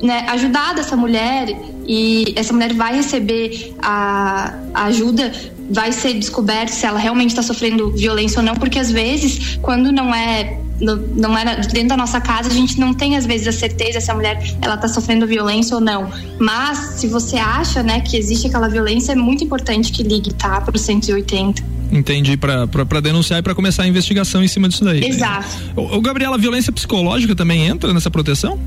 né, 0.00 0.24
ajudada 0.28 0.80
essa 0.80 0.96
mulher 0.96 1.48
e 1.86 2.32
essa 2.36 2.52
mulher 2.52 2.72
vai 2.74 2.96
receber 2.96 3.74
a, 3.80 4.54
a 4.72 4.84
ajuda 4.84 5.32
vai 5.70 5.92
ser 5.92 6.14
descoberto 6.14 6.68
se 6.68 6.84
ela 6.84 6.98
realmente 6.98 7.30
está 7.30 7.42
sofrendo 7.42 7.90
violência 7.92 8.38
ou 8.38 8.44
não, 8.44 8.54
porque 8.54 8.78
às 8.78 8.90
vezes, 8.90 9.58
quando 9.62 9.90
não 9.90 10.14
é 10.14 10.58
não 10.80 11.38
é 11.38 11.60
dentro 11.68 11.90
da 11.90 11.96
nossa 11.96 12.20
casa, 12.20 12.48
a 12.48 12.52
gente 12.52 12.80
não 12.80 12.92
tem 12.92 13.16
às 13.16 13.24
vezes 13.24 13.46
a 13.46 13.52
certeza 13.52 14.00
se 14.00 14.10
a 14.10 14.14
mulher 14.14 14.42
ela 14.60 14.74
está 14.74 14.88
sofrendo 14.88 15.26
violência 15.26 15.76
ou 15.76 15.80
não. 15.80 16.10
Mas 16.38 16.96
se 16.98 17.06
você 17.06 17.36
acha, 17.36 17.82
né, 17.82 18.00
que 18.00 18.16
existe 18.16 18.48
aquela 18.48 18.68
violência, 18.68 19.12
é 19.12 19.14
muito 19.14 19.44
importante 19.44 19.92
que 19.92 20.02
ligue, 20.02 20.34
tá, 20.34 20.60
para 20.60 20.74
o 20.74 20.78
180. 20.78 21.62
Entendi, 21.92 22.36
para 22.36 23.00
denunciar 23.00 23.38
e 23.38 23.42
para 23.42 23.54
começar 23.54 23.84
a 23.84 23.86
investigação 23.86 24.42
em 24.42 24.48
cima 24.48 24.68
disso 24.68 24.84
daí. 24.84 25.04
Exato. 25.04 25.46
O, 25.76 25.96
o 25.96 26.00
Gabriela, 26.00 26.34
a 26.34 26.38
violência 26.38 26.72
psicológica 26.72 27.36
também 27.36 27.66
entra 27.66 27.94
nessa 27.94 28.10
proteção? 28.10 28.58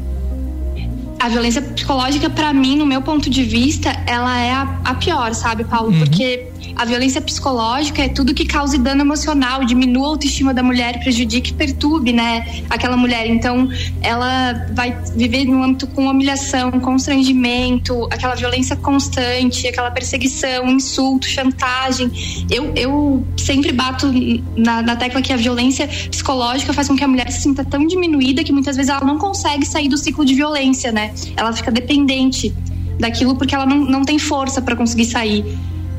A 1.20 1.30
violência 1.30 1.62
psicológica, 1.62 2.30
para 2.30 2.54
mim, 2.54 2.76
no 2.76 2.86
meu 2.86 3.02
ponto 3.02 3.30
de 3.30 3.44
vista, 3.44 3.90
ela 4.06 4.40
é 4.40 4.52
a, 4.52 4.80
a 4.84 4.96
pior, 4.96 5.34
sabe, 5.34 5.64
Paulo? 5.64 5.92
Uhum. 5.92 6.00
Porque 6.00 6.48
a 6.78 6.86
violência 6.86 7.20
psicológica 7.20 8.04
é 8.04 8.08
tudo 8.08 8.36
que 8.36 8.46
cause 8.46 8.78
dano 8.78 9.02
emocional, 9.02 9.66
diminua 9.66 10.06
a 10.06 10.10
autoestima 10.10 10.54
da 10.54 10.62
mulher, 10.62 11.00
prejudique 11.00 11.50
e 11.50 11.54
perturbe, 11.54 12.14
né, 12.14 12.64
aquela 12.70 12.96
mulher. 12.96 13.26
Então, 13.26 13.68
ela 14.02 14.54
vai 14.74 14.96
viver 15.16 15.46
no 15.46 15.64
âmbito 15.64 15.88
com 15.88 16.06
humilhação, 16.06 16.72
constrangimento, 16.72 18.06
aquela 18.12 18.36
violência 18.36 18.76
constante, 18.76 19.68
aquela 19.68 19.90
perseguição, 19.90 20.68
insulto, 20.68 21.28
chantagem. 21.28 22.12
Eu, 22.52 22.72
eu 22.76 23.26
sempre 23.36 23.72
bato 23.72 24.08
na, 24.56 24.84
na 24.84 24.96
tecla 24.96 25.20
que 25.20 25.34
a 25.34 25.38
violência 25.38 25.88
psicológica 25.88 26.74
faz 26.74 26.88
com 26.88 26.96
que 26.96 27.04
a 27.04 27.08
mulher 27.08 27.32
se 27.32 27.42
sinta 27.42 27.66
tão 27.66 27.88
diminuída 27.88 28.44
que 28.44 28.52
muitas 28.52 28.76
vezes 28.76 28.92
ela 28.92 29.04
não 29.04 29.18
consegue 29.18 29.66
sair 29.66 29.90
do 29.90 29.98
ciclo 29.98 30.24
de 30.24 30.36
violência, 30.36 30.92
né? 30.92 31.12
Ela 31.36 31.52
fica 31.54 31.72
dependente 31.72 32.54
daquilo 33.00 33.36
porque 33.36 33.56
ela 33.56 33.66
não, 33.66 33.78
não 33.78 34.04
tem 34.04 34.20
força 34.20 34.62
para 34.62 34.76
conseguir 34.76 35.06
sair. 35.06 35.44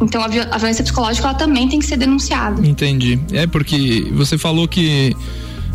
Então 0.00 0.22
a, 0.22 0.28
violência 0.28 0.82
psicológica 0.84 1.28
ela 1.28 1.36
também 1.36 1.68
tem 1.68 1.78
que 1.78 1.86
ser 1.86 1.96
denunciada. 1.96 2.66
Entendi. 2.66 3.18
É 3.32 3.46
porque 3.46 4.06
você 4.12 4.38
falou 4.38 4.68
que 4.68 5.14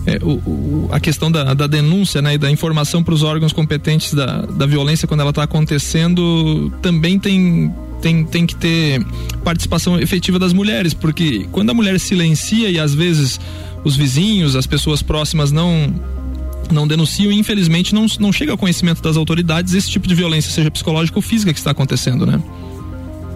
é, 0.05 0.19
o, 0.21 0.31
o, 0.31 0.89
a 0.91 0.99
questão 0.99 1.31
da, 1.31 1.53
da, 1.53 1.67
denúncia 1.67 2.21
né, 2.21 2.35
e 2.35 2.37
da 2.37 2.51
informação 2.51 3.03
para 3.03 3.13
os 3.13 3.23
órgãos 3.23 3.53
competentes 3.53 4.13
da, 4.13 4.41
da 4.41 4.65
violência 4.65 5.07
quando 5.07 5.21
ela 5.21 5.29
está 5.29 5.43
acontecendo 5.43 6.71
também 6.81 7.17
tem, 7.17 7.73
tem, 8.01 8.25
tem 8.25 8.45
que 8.45 8.55
ter 8.55 9.05
participação 9.43 9.99
efetiva 9.99 10.37
das 10.37 10.51
mulheres, 10.51 10.93
porque 10.93 11.47
quando 11.51 11.69
a 11.69 11.73
mulher 11.73 11.99
silencia 11.99 12.69
e 12.69 12.79
às 12.79 12.93
vezes 12.93 13.39
os 13.83 13.95
vizinhos, 13.95 14.55
as 14.55 14.67
pessoas 14.67 15.01
próximas 15.01 15.51
não 15.51 15.93
não 16.71 16.87
denunciam 16.87 17.29
infelizmente 17.31 17.93
não, 17.93 18.05
não 18.19 18.31
chega 18.31 18.51
ao 18.51 18.57
conhecimento 18.57 19.01
das 19.01 19.17
autoridades 19.17 19.73
esse 19.73 19.89
tipo 19.89 20.07
de 20.07 20.15
violência, 20.15 20.49
seja 20.49 20.71
psicológica 20.71 21.17
ou 21.17 21.21
física 21.21 21.53
que 21.53 21.59
está 21.59 21.71
acontecendo, 21.71 22.25
né? 22.25 22.41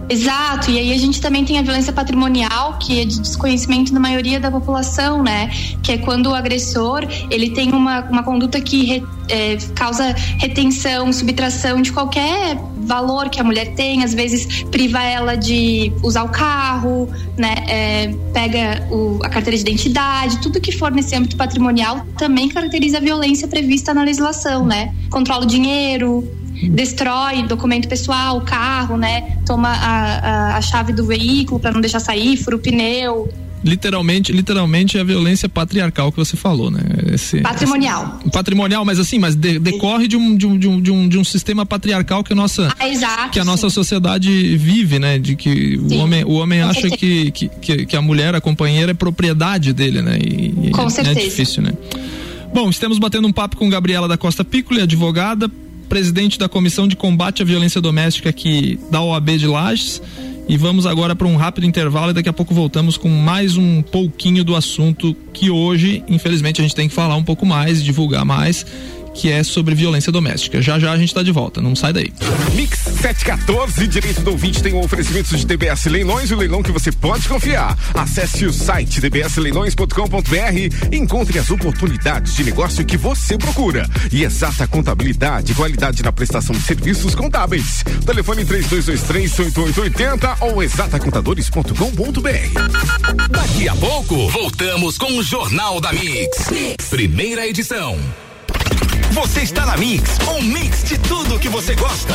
Exato, 0.08 0.70
e 0.70 0.78
aí 0.78 0.92
a 0.92 0.98
gente 0.98 1.20
também 1.20 1.44
tem 1.44 1.58
a 1.58 1.62
violência 1.62 1.92
patrimonial, 1.92 2.78
que 2.78 3.00
é 3.00 3.04
de 3.04 3.20
desconhecimento 3.20 3.92
da 3.92 4.00
maioria 4.00 4.40
da 4.40 4.50
população, 4.50 5.22
né? 5.22 5.50
Que 5.82 5.92
é 5.92 5.98
quando 5.98 6.30
o 6.30 6.34
agressor 6.34 7.06
ele 7.30 7.50
tem 7.50 7.72
uma, 7.72 8.00
uma 8.08 8.22
conduta 8.22 8.58
que 8.60 8.84
re, 8.84 9.06
é, 9.28 9.56
causa 9.74 10.14
retenção, 10.38 11.12
subtração 11.12 11.82
de 11.82 11.92
qualquer 11.92 12.56
valor 12.78 13.28
que 13.28 13.38
a 13.38 13.44
mulher 13.44 13.74
tem, 13.74 14.02
às 14.02 14.14
vezes 14.14 14.62
priva 14.64 15.02
ela 15.02 15.36
de 15.36 15.92
usar 16.02 16.22
o 16.24 16.30
carro, 16.30 17.06
né? 17.36 17.54
É, 17.68 18.14
pega 18.32 18.88
o, 18.90 19.18
a 19.22 19.28
carteira 19.28 19.56
de 19.56 19.62
identidade, 19.62 20.38
tudo 20.38 20.58
que 20.58 20.72
for 20.72 20.90
nesse 20.90 21.14
âmbito 21.14 21.36
patrimonial 21.36 22.06
também 22.16 22.48
caracteriza 22.48 22.96
a 22.96 23.00
violência 23.00 23.46
prevista 23.46 23.92
na 23.92 24.02
legislação, 24.02 24.64
né? 24.64 24.94
Controla 25.10 25.44
o 25.44 25.46
dinheiro, 25.46 26.26
destrói 26.64 27.42
documento 27.42 27.88
pessoal, 27.88 28.40
carro, 28.40 28.96
né? 28.96 29.38
Toma 29.46 29.68
a, 29.68 30.54
a, 30.54 30.56
a 30.56 30.60
chave 30.60 30.92
do 30.92 31.04
veículo 31.04 31.60
para 31.60 31.72
não 31.72 31.80
deixar 31.80 32.00
sair, 32.00 32.36
fura 32.36 32.56
o 32.56 32.58
pneu. 32.58 33.28
Literalmente, 33.64 34.30
literalmente 34.32 34.98
é 34.98 35.00
a 35.00 35.04
violência 35.04 35.48
patriarcal 35.48 36.12
que 36.12 36.18
você 36.18 36.36
falou, 36.36 36.70
né? 36.70 36.80
Esse, 37.12 37.40
patrimonial. 37.40 38.20
Patrimonial, 38.32 38.84
mas 38.84 39.00
assim, 39.00 39.18
mas 39.18 39.34
de, 39.34 39.58
decorre 39.58 40.06
de 40.06 40.16
um, 40.16 40.36
de, 40.36 40.46
um, 40.46 40.58
de, 40.58 40.68
um, 40.68 40.80
de, 40.80 40.90
um, 40.90 41.08
de 41.08 41.18
um 41.18 41.24
sistema 41.24 41.66
patriarcal 41.66 42.22
que 42.22 42.32
a 42.32 42.36
nossa, 42.36 42.72
ah, 42.78 42.88
exato, 42.88 43.30
que 43.30 43.40
a 43.40 43.44
nossa 43.44 43.68
sociedade 43.68 44.56
vive, 44.56 44.98
né? 44.98 45.18
De 45.18 45.34
que 45.34 45.76
sim. 45.76 45.96
o 45.96 45.98
homem, 45.98 46.24
o 46.24 46.34
homem 46.34 46.60
acha 46.60 46.88
que, 46.88 47.32
que, 47.32 47.48
que, 47.86 47.96
a 47.96 48.02
mulher, 48.02 48.34
a 48.34 48.40
companheira, 48.40 48.92
é 48.92 48.94
propriedade 48.94 49.72
dele, 49.72 50.02
né? 50.02 50.18
E, 50.18 50.70
Com 50.70 50.86
é, 50.86 50.90
certeza. 50.90 51.18
É 51.18 51.24
difícil, 51.24 51.62
né? 51.62 51.72
Bom, 52.54 52.70
estamos 52.70 52.98
batendo 52.98 53.26
um 53.26 53.32
papo 53.32 53.56
com 53.56 53.68
Gabriela 53.68 54.06
da 54.06 54.16
Costa 54.16 54.44
Piccoli, 54.44 54.80
advogada, 54.80 55.50
presidente 55.88 56.38
da 56.38 56.48
Comissão 56.48 56.86
de 56.86 56.94
Combate 56.94 57.42
à 57.42 57.44
Violência 57.44 57.80
Doméstica 57.80 58.28
aqui 58.28 58.78
da 58.90 59.00
OAB 59.00 59.30
de 59.30 59.46
Lages. 59.46 60.02
E 60.48 60.56
vamos 60.56 60.86
agora 60.86 61.14
para 61.14 61.26
um 61.26 61.36
rápido 61.36 61.66
intervalo 61.66 62.10
e 62.10 62.14
daqui 62.14 62.28
a 62.28 62.32
pouco 62.32 62.54
voltamos 62.54 62.96
com 62.96 63.08
mais 63.10 63.58
um 63.58 63.82
pouquinho 63.82 64.42
do 64.42 64.56
assunto 64.56 65.14
que 65.32 65.50
hoje, 65.50 66.02
infelizmente, 66.08 66.60
a 66.60 66.64
gente 66.64 66.74
tem 66.74 66.88
que 66.88 66.94
falar 66.94 67.16
um 67.16 67.22
pouco 67.22 67.44
mais, 67.44 67.82
divulgar 67.82 68.24
mais 68.24 68.64
que 69.14 69.30
é 69.30 69.42
sobre 69.42 69.74
violência 69.74 70.12
doméstica. 70.12 70.62
Já 70.62 70.78
já 70.78 70.92
a 70.92 70.98
gente 70.98 71.08
está 71.08 71.22
de 71.22 71.32
volta, 71.32 71.60
não 71.60 71.74
sai 71.74 71.92
daí. 71.92 72.12
Mix 72.54 72.78
714, 73.00 73.86
direito 73.86 74.22
do 74.22 74.32
ouvinte 74.32 74.62
tem 74.62 74.74
um 74.74 74.80
oferecimento 74.80 75.36
de 75.36 75.46
DBS 75.46 75.86
Leilões, 75.86 76.30
o 76.30 76.36
leilão 76.36 76.62
que 76.62 76.72
você 76.72 76.90
pode 76.90 77.28
confiar. 77.28 77.76
Acesse 77.94 78.46
o 78.46 78.52
site 78.52 79.00
dbsleilões.com.br 79.00 80.92
e 80.92 80.96
encontre 80.96 81.38
as 81.38 81.50
oportunidades 81.50 82.34
de 82.34 82.44
negócio 82.44 82.84
que 82.84 82.96
você 82.96 83.38
procura. 83.38 83.88
E 84.12 84.24
exata 84.24 84.66
contabilidade, 84.66 85.54
qualidade 85.54 86.02
na 86.02 86.12
prestação 86.12 86.54
de 86.54 86.62
serviços 86.62 87.14
contábeis. 87.14 87.82
Telefone 88.04 88.44
3223-8880 88.44 90.36
ou 90.40 90.62
exatacontadores.com.br. 90.62 93.28
Daqui 93.30 93.68
a 93.68 93.76
pouco, 93.76 94.28
voltamos 94.28 94.98
com 94.98 95.18
o 95.18 95.22
Jornal 95.22 95.80
da 95.80 95.92
mix. 95.92 96.50
mix. 96.50 96.88
Primeira 96.88 97.46
edição. 97.46 97.96
Você 99.20 99.40
está 99.40 99.66
na 99.66 99.76
Mix, 99.76 100.16
um 100.28 100.40
mix 100.40 100.84
de 100.84 100.96
tudo 100.96 101.40
que 101.40 101.48
você 101.48 101.74
gosta. 101.74 102.14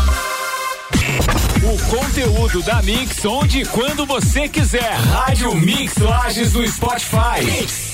Conteúdo 1.91 2.63
da 2.63 2.81
Mix 2.81 3.25
onde 3.25 3.63
e 3.63 3.65
quando 3.65 4.05
você 4.05 4.47
quiser. 4.47 4.93
Rádio 4.93 5.53
Mix 5.53 5.97
Lages 5.97 6.53
no 6.53 6.65
Spotify. 6.65 7.43
Mix. 7.43 7.90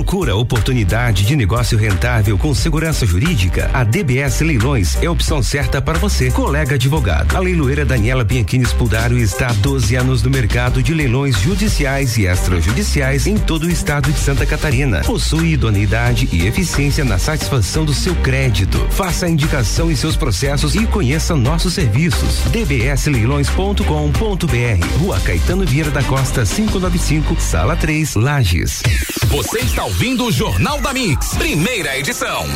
Procura 0.00 0.34
oportunidade 0.34 1.26
de 1.26 1.36
negócio 1.36 1.76
rentável 1.76 2.38
com 2.38 2.54
segurança 2.54 3.04
jurídica? 3.04 3.68
A 3.74 3.84
DBS 3.84 4.40
Leilões 4.40 4.96
é 5.02 5.04
a 5.04 5.12
opção 5.12 5.42
certa 5.42 5.82
para 5.82 5.98
você, 5.98 6.30
colega 6.30 6.76
advogado. 6.76 7.36
A 7.36 7.38
leiloeira 7.38 7.84
Daniela 7.84 8.24
Bianchini 8.24 8.64
Spudário 8.64 9.18
está 9.18 9.48
há 9.48 9.52
12 9.52 9.94
anos 9.96 10.22
no 10.22 10.30
mercado 10.30 10.82
de 10.82 10.94
leilões 10.94 11.38
judiciais 11.38 12.16
e 12.16 12.24
extrajudiciais 12.24 13.26
em 13.26 13.36
todo 13.36 13.64
o 13.64 13.70
estado 13.70 14.10
de 14.10 14.18
Santa 14.18 14.46
Catarina. 14.46 15.00
Possui 15.00 15.52
idoneidade 15.52 16.30
e 16.32 16.46
eficiência 16.46 17.04
na 17.04 17.18
satisfação 17.18 17.84
do 17.84 17.92
seu 17.92 18.14
crédito. 18.16 18.78
Faça 18.88 19.26
a 19.26 19.30
indicação 19.30 19.92
em 19.92 19.96
seus 19.96 20.16
processos 20.16 20.74
e 20.74 20.86
conheça 20.86 21.36
nossos 21.36 21.74
serviços. 21.74 22.40
dbsleilões.com.br 22.50 24.98
Rua 24.98 25.20
Caetano 25.20 25.66
Vieira 25.66 25.90
da 25.90 26.02
Costa 26.02 26.46
595, 26.46 27.38
Sala 27.38 27.76
3, 27.76 28.14
Lages. 28.14 28.82
Você 29.26 29.58
está 29.58 29.89
ouvindo 29.90 30.24
o 30.26 30.32
Jornal 30.32 30.80
da 30.80 30.92
Mix, 30.92 31.34
primeira 31.34 31.98
edição. 31.98 32.46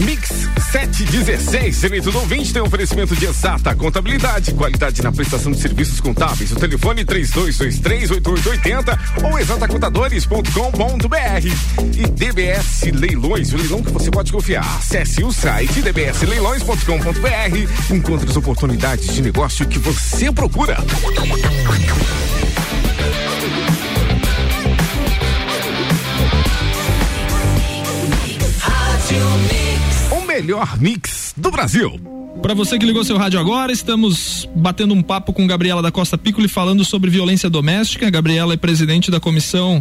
Mix 0.00 0.46
716, 0.70 1.74
Seneto 1.74 2.12
do 2.12 2.18
ouvinte 2.18 2.52
tem 2.52 2.60
oferecimento 2.60 3.16
de 3.16 3.24
exata 3.24 3.74
contabilidade, 3.74 4.52
qualidade 4.52 5.02
na 5.02 5.10
prestação 5.10 5.50
de 5.50 5.58
serviços 5.58 5.98
contábeis. 5.98 6.52
O 6.52 6.56
telefone 6.56 7.06
32238880 7.06 8.98
ou 9.24 9.38
exatacontadores.com.br. 9.38 11.96
E 11.96 12.06
DBS 12.10 12.82
Leilões, 12.92 13.54
o 13.54 13.56
leilão 13.56 13.82
que 13.82 13.90
você 13.90 14.10
pode 14.10 14.30
confiar. 14.30 14.76
Acesse 14.76 15.24
o 15.24 15.32
site 15.32 15.80
dbsleilões.com.br. 15.80 17.94
Encontre 17.94 18.28
as 18.28 18.36
oportunidades 18.36 19.14
de 19.14 19.22
negócio 19.22 19.66
que 19.66 19.78
você 19.78 20.30
procura. 20.30 20.76
Melhor 30.42 30.76
mix 30.80 31.32
do 31.36 31.52
Brasil. 31.52 32.00
Para 32.42 32.52
você 32.52 32.76
que 32.76 32.84
ligou 32.84 33.04
seu 33.04 33.16
rádio 33.16 33.38
agora, 33.38 33.70
estamos 33.70 34.48
batendo 34.56 34.92
um 34.92 35.00
papo 35.00 35.32
com 35.32 35.46
Gabriela 35.46 35.80
da 35.80 35.92
Costa 35.92 36.18
Piccoli 36.18 36.48
falando 36.48 36.84
sobre 36.84 37.08
violência 37.08 37.48
doméstica. 37.48 38.10
Gabriela 38.10 38.52
é 38.52 38.56
presidente 38.56 39.08
da 39.08 39.20
comissão 39.20 39.80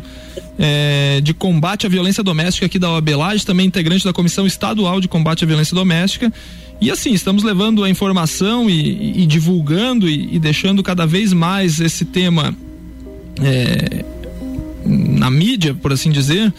é, 0.59 1.19
de 1.21 1.33
combate 1.33 1.87
à 1.87 1.89
violência 1.89 2.23
doméstica 2.23 2.67
aqui 2.67 2.77
da 2.77 2.91
OAB 2.91 3.09
Lages, 3.09 3.43
também 3.43 3.65
integrante 3.65 4.05
da 4.05 4.13
comissão 4.13 4.45
estadual 4.45 5.01
de 5.01 5.07
combate 5.07 5.43
à 5.43 5.47
violência 5.47 5.73
doméstica. 5.73 6.31
E 6.79 6.91
assim, 6.91 7.11
estamos 7.11 7.41
levando 7.41 7.83
a 7.83 7.89
informação 7.89 8.69
e, 8.69 8.73
e, 8.73 9.23
e 9.23 9.25
divulgando 9.25 10.07
e, 10.07 10.35
e, 10.35 10.37
deixando 10.37 10.83
cada 10.83 11.07
vez 11.07 11.33
mais 11.33 11.79
esse 11.79 12.05
tema 12.05 12.55
é, 13.41 14.05
na 14.85 15.31
mídia, 15.31 15.73
por 15.73 15.91
assim 15.91 16.11
dizer 16.11 16.53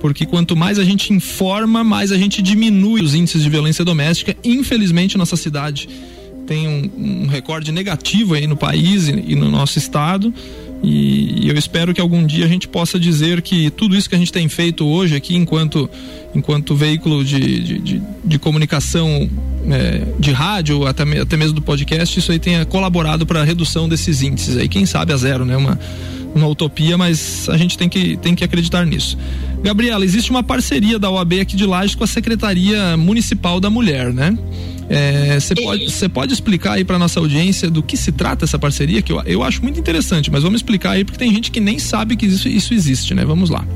porque 0.00 0.24
quanto 0.24 0.56
mais 0.56 0.78
a 0.78 0.84
gente 0.84 1.12
informa, 1.12 1.82
mais 1.82 2.12
a 2.12 2.18
gente 2.18 2.40
diminui 2.40 3.02
os 3.02 3.14
índices 3.14 3.42
de 3.42 3.50
violência 3.50 3.84
doméstica. 3.84 4.36
Infelizmente, 4.44 5.18
nossa 5.18 5.36
cidade 5.36 5.88
tem 6.46 6.66
um, 6.66 7.24
um 7.24 7.26
recorde 7.26 7.70
negativo 7.70 8.34
aí 8.34 8.46
no 8.46 8.56
país 8.56 9.08
e, 9.08 9.24
e 9.28 9.36
no 9.36 9.50
nosso 9.50 9.78
estado. 9.78 10.32
E, 10.82 11.44
e, 11.44 11.48
eu 11.48 11.56
espero 11.56 11.92
que 11.92 12.00
algum 12.00 12.24
dia 12.24 12.44
a 12.44 12.48
gente 12.48 12.68
possa 12.68 12.98
dizer 12.98 13.42
que 13.42 13.68
tudo 13.70 13.96
isso 13.96 14.08
que 14.08 14.14
a 14.14 14.18
gente 14.18 14.32
tem 14.32 14.48
feito 14.48 14.86
hoje 14.86 15.16
aqui, 15.16 15.36
enquanto, 15.36 15.90
enquanto 16.34 16.74
veículo 16.74 17.24
de, 17.24 17.60
de, 17.60 17.78
de, 17.78 18.02
de 18.24 18.38
comunicação 18.38 19.28
é, 19.68 20.06
de 20.18 20.30
rádio, 20.30 20.86
até, 20.86 21.02
até 21.20 21.36
mesmo 21.36 21.54
do 21.54 21.62
podcast, 21.62 22.18
isso 22.18 22.30
aí 22.30 22.38
tenha 22.38 22.64
colaborado 22.64 23.26
para 23.26 23.40
a 23.40 23.44
redução 23.44 23.88
desses 23.88 24.22
índices 24.22 24.56
aí, 24.56 24.68
quem 24.68 24.86
sabe 24.86 25.12
a 25.12 25.16
zero, 25.16 25.44
né? 25.44 25.56
Uma, 25.56 25.78
uma 26.34 26.46
utopia, 26.46 26.96
mas 26.96 27.48
a 27.48 27.56
gente 27.56 27.76
tem 27.76 27.88
que, 27.88 28.16
tem 28.16 28.34
que 28.34 28.44
acreditar 28.44 28.84
nisso. 28.84 29.16
Gabriela, 29.62 30.04
existe 30.04 30.30
uma 30.30 30.42
parceria 30.42 30.98
da 30.98 31.10
OAB 31.10 31.40
aqui 31.40 31.56
de 31.56 31.66
Lages 31.66 31.94
com 31.94 32.04
a 32.04 32.06
Secretaria 32.06 32.96
Municipal 32.96 33.60
da 33.60 33.68
Mulher, 33.68 34.12
né? 34.12 34.36
Você 35.38 35.52
é, 35.52 35.62
pode, 35.62 36.08
pode 36.08 36.32
explicar 36.32 36.72
aí 36.72 36.84
para 36.84 36.98
nossa 36.98 37.20
audiência 37.20 37.70
do 37.70 37.82
que 37.82 37.96
se 37.96 38.10
trata 38.10 38.46
essa 38.46 38.58
parceria? 38.58 39.02
Que 39.02 39.12
eu, 39.12 39.20
eu 39.22 39.42
acho 39.42 39.62
muito 39.62 39.78
interessante, 39.78 40.30
mas 40.30 40.42
vamos 40.42 40.60
explicar 40.60 40.92
aí 40.92 41.04
porque 41.04 41.18
tem 41.18 41.32
gente 41.32 41.50
que 41.50 41.60
nem 41.60 41.78
sabe 41.78 42.16
que 42.16 42.26
isso, 42.26 42.48
isso 42.48 42.72
existe, 42.72 43.14
né? 43.14 43.24
Vamos 43.24 43.50
lá. 43.50 43.66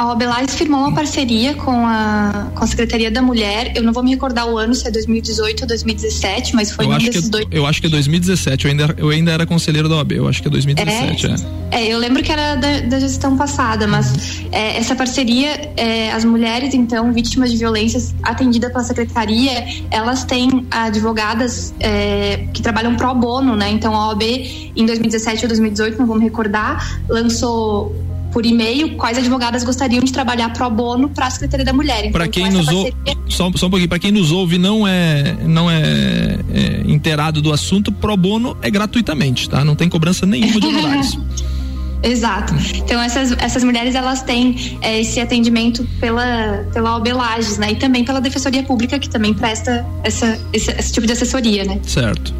A 0.00 0.12
Obelais 0.12 0.54
firmou 0.54 0.80
uma 0.80 0.94
parceria 0.94 1.52
com 1.52 1.84
a, 1.84 2.50
com 2.54 2.64
a 2.64 2.66
Secretaria 2.66 3.10
da 3.10 3.20
Mulher. 3.20 3.72
Eu 3.76 3.82
não 3.82 3.92
vou 3.92 4.02
me 4.02 4.08
recordar 4.08 4.48
o 4.48 4.56
ano, 4.56 4.74
se 4.74 4.88
é 4.88 4.90
2018 4.90 5.60
ou 5.60 5.68
2017, 5.68 6.54
mas 6.54 6.72
foi 6.72 6.86
eu 6.86 6.90
um 6.90 6.96
desses 6.96 7.26
é, 7.26 7.28
dois. 7.28 7.46
Eu 7.50 7.66
acho 7.66 7.82
que 7.82 7.86
é 7.86 7.90
2017. 7.90 8.64
Eu 8.64 8.70
ainda, 8.70 8.94
eu 8.96 9.10
ainda 9.10 9.30
era 9.30 9.44
conselheiro 9.44 9.90
da 9.90 9.96
OAB. 9.96 10.12
Eu 10.12 10.26
acho 10.26 10.40
que 10.40 10.48
é 10.48 10.50
2017. 10.50 11.26
É, 11.26 11.80
é. 11.80 11.84
é 11.84 11.92
eu 11.92 11.98
lembro 11.98 12.22
que 12.22 12.32
era 12.32 12.54
da, 12.54 12.80
da 12.80 12.98
gestão 12.98 13.36
passada, 13.36 13.86
mas 13.86 14.40
é, 14.50 14.78
essa 14.78 14.94
parceria, 14.94 15.70
é, 15.76 16.10
as 16.12 16.24
mulheres, 16.24 16.72
então, 16.72 17.12
vítimas 17.12 17.50
de 17.50 17.58
violências 17.58 18.14
atendidas 18.22 18.72
pela 18.72 18.84
Secretaria, 18.84 19.66
elas 19.90 20.24
têm 20.24 20.66
advogadas 20.70 21.74
é, 21.78 22.46
que 22.54 22.62
trabalham 22.62 22.96
pro 22.96 23.14
bono, 23.14 23.54
né? 23.54 23.68
Então, 23.70 23.94
a 23.94 24.08
OAB, 24.08 24.22
em 24.22 24.86
2017 24.86 25.44
ou 25.44 25.48
2018, 25.48 25.98
não 25.98 26.06
vou 26.06 26.16
me 26.16 26.24
recordar, 26.24 27.02
lançou 27.06 27.94
por 28.32 28.46
e-mail 28.46 28.96
quais 28.96 29.18
advogadas 29.18 29.64
gostariam 29.64 30.02
de 30.02 30.12
trabalhar 30.12 30.52
pro 30.52 30.68
bono 30.70 31.08
para 31.08 31.26
a 31.26 31.30
Secretaria 31.30 31.64
da 31.64 31.72
Mulher. 31.72 32.00
Então, 32.00 32.12
para 32.12 32.28
quem 32.28 32.50
nos 32.50 32.68
ouve, 32.68 32.94
só, 33.28 33.50
só 33.54 33.66
um 33.66 33.70
pouquinho, 33.70 33.88
para 33.88 33.98
quem 33.98 34.12
nos 34.12 34.30
ouve 34.32 34.58
não 34.58 34.86
é 34.86 35.36
não 35.44 35.70
é, 35.70 36.38
é, 36.52 36.82
inteirado 36.86 37.42
do 37.42 37.52
assunto, 37.52 37.92
pro 37.92 38.16
bono 38.16 38.56
é 38.62 38.70
gratuitamente, 38.70 39.48
tá? 39.48 39.64
Não 39.64 39.74
tem 39.74 39.88
cobrança 39.88 40.26
nenhuma 40.26 40.60
de 40.60 40.66
honorários. 40.66 41.18
Exato. 42.02 42.54
Então 42.76 42.98
essas, 43.00 43.32
essas 43.32 43.62
mulheres 43.62 43.94
elas 43.94 44.22
têm 44.22 44.78
é, 44.80 45.00
esse 45.00 45.20
atendimento 45.20 45.86
pela 46.00 46.66
pela 46.72 46.94
OAB 46.96 47.08
Lages, 47.08 47.58
né? 47.58 47.72
E 47.72 47.76
também 47.76 48.04
pela 48.04 48.20
Defensoria 48.20 48.62
Pública 48.62 48.98
que 48.98 49.08
também 49.08 49.34
presta 49.34 49.86
essa, 50.02 50.40
esse, 50.52 50.70
esse 50.70 50.92
tipo 50.92 51.06
de 51.06 51.12
assessoria, 51.12 51.64
né? 51.64 51.78
Certo. 51.82 52.32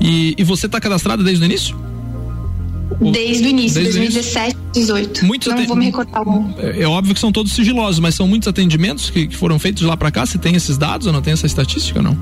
E, 0.00 0.34
e 0.38 0.44
você 0.44 0.66
está 0.66 0.80
cadastrada 0.80 1.22
desde 1.22 1.44
o 1.44 1.46
início? 1.46 1.83
Desde 3.00 3.46
o 3.46 3.50
início, 3.50 3.82
Desde 3.82 3.98
2017, 3.98 4.56
2018. 4.74 5.24
Muitos 5.24 5.54
Não 5.54 5.66
vou 5.66 5.76
me 5.76 5.86
recordar 5.86 6.22
o 6.26 6.54
é, 6.58 6.82
é 6.82 6.86
óbvio 6.86 7.14
que 7.14 7.20
são 7.20 7.32
todos 7.32 7.52
sigilosos, 7.52 7.98
mas 7.98 8.14
são 8.14 8.28
muitos 8.28 8.48
atendimentos 8.48 9.10
que, 9.10 9.26
que 9.26 9.36
foram 9.36 9.58
feitos 9.58 9.80
de 9.80 9.86
lá 9.86 9.96
para 9.96 10.10
cá. 10.10 10.24
Você 10.24 10.38
tem 10.38 10.54
esses 10.54 10.76
dados 10.76 11.06
ou 11.06 11.12
não 11.12 11.22
tem 11.22 11.32
essa 11.32 11.46
estatística, 11.46 12.02
não? 12.02 12.16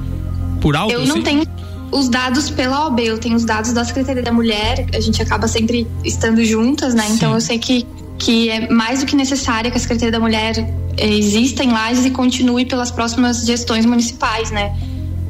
Por 0.61 0.77
alto? 0.77 0.93
Eu 0.93 1.01
não 1.07 1.17
assim? 1.17 1.23
tenho 1.23 1.43
os 1.91 2.09
dados 2.09 2.49
pela 2.49 2.87
OB, 2.87 3.01
eu 3.01 3.19
tenho 3.19 3.37
os 3.37 3.45
dados 3.45 3.73
da 3.73 3.85
Secretaria 3.85 4.23
da 4.23 4.33
Mulher, 4.33 4.87
a 4.95 5.01
gente 5.01 5.21
acaba 5.21 5.47
sempre 5.47 5.87
estando 6.03 6.43
juntas, 6.45 6.95
né? 6.95 7.05
Sim. 7.05 7.15
Então 7.15 7.35
eu 7.35 7.41
sei 7.41 7.59
que, 7.59 7.87
que 8.19 8.49
é 8.49 8.69
mais 8.71 9.01
do 9.01 9.07
que 9.07 9.15
necessário 9.15 9.71
que 9.71 9.77
a 9.77 9.81
Secretaria 9.81 10.13
da 10.13 10.21
Mulher 10.21 10.57
eh, 10.97 11.15
exista 11.15 11.63
em 11.63 11.71
Lages 11.71 12.07
e 12.07 12.11
continue 12.11 12.65
pelas 12.65 12.91
próximas 12.91 13.45
gestões 13.45 13.85
municipais, 13.85 14.51
né? 14.51 14.75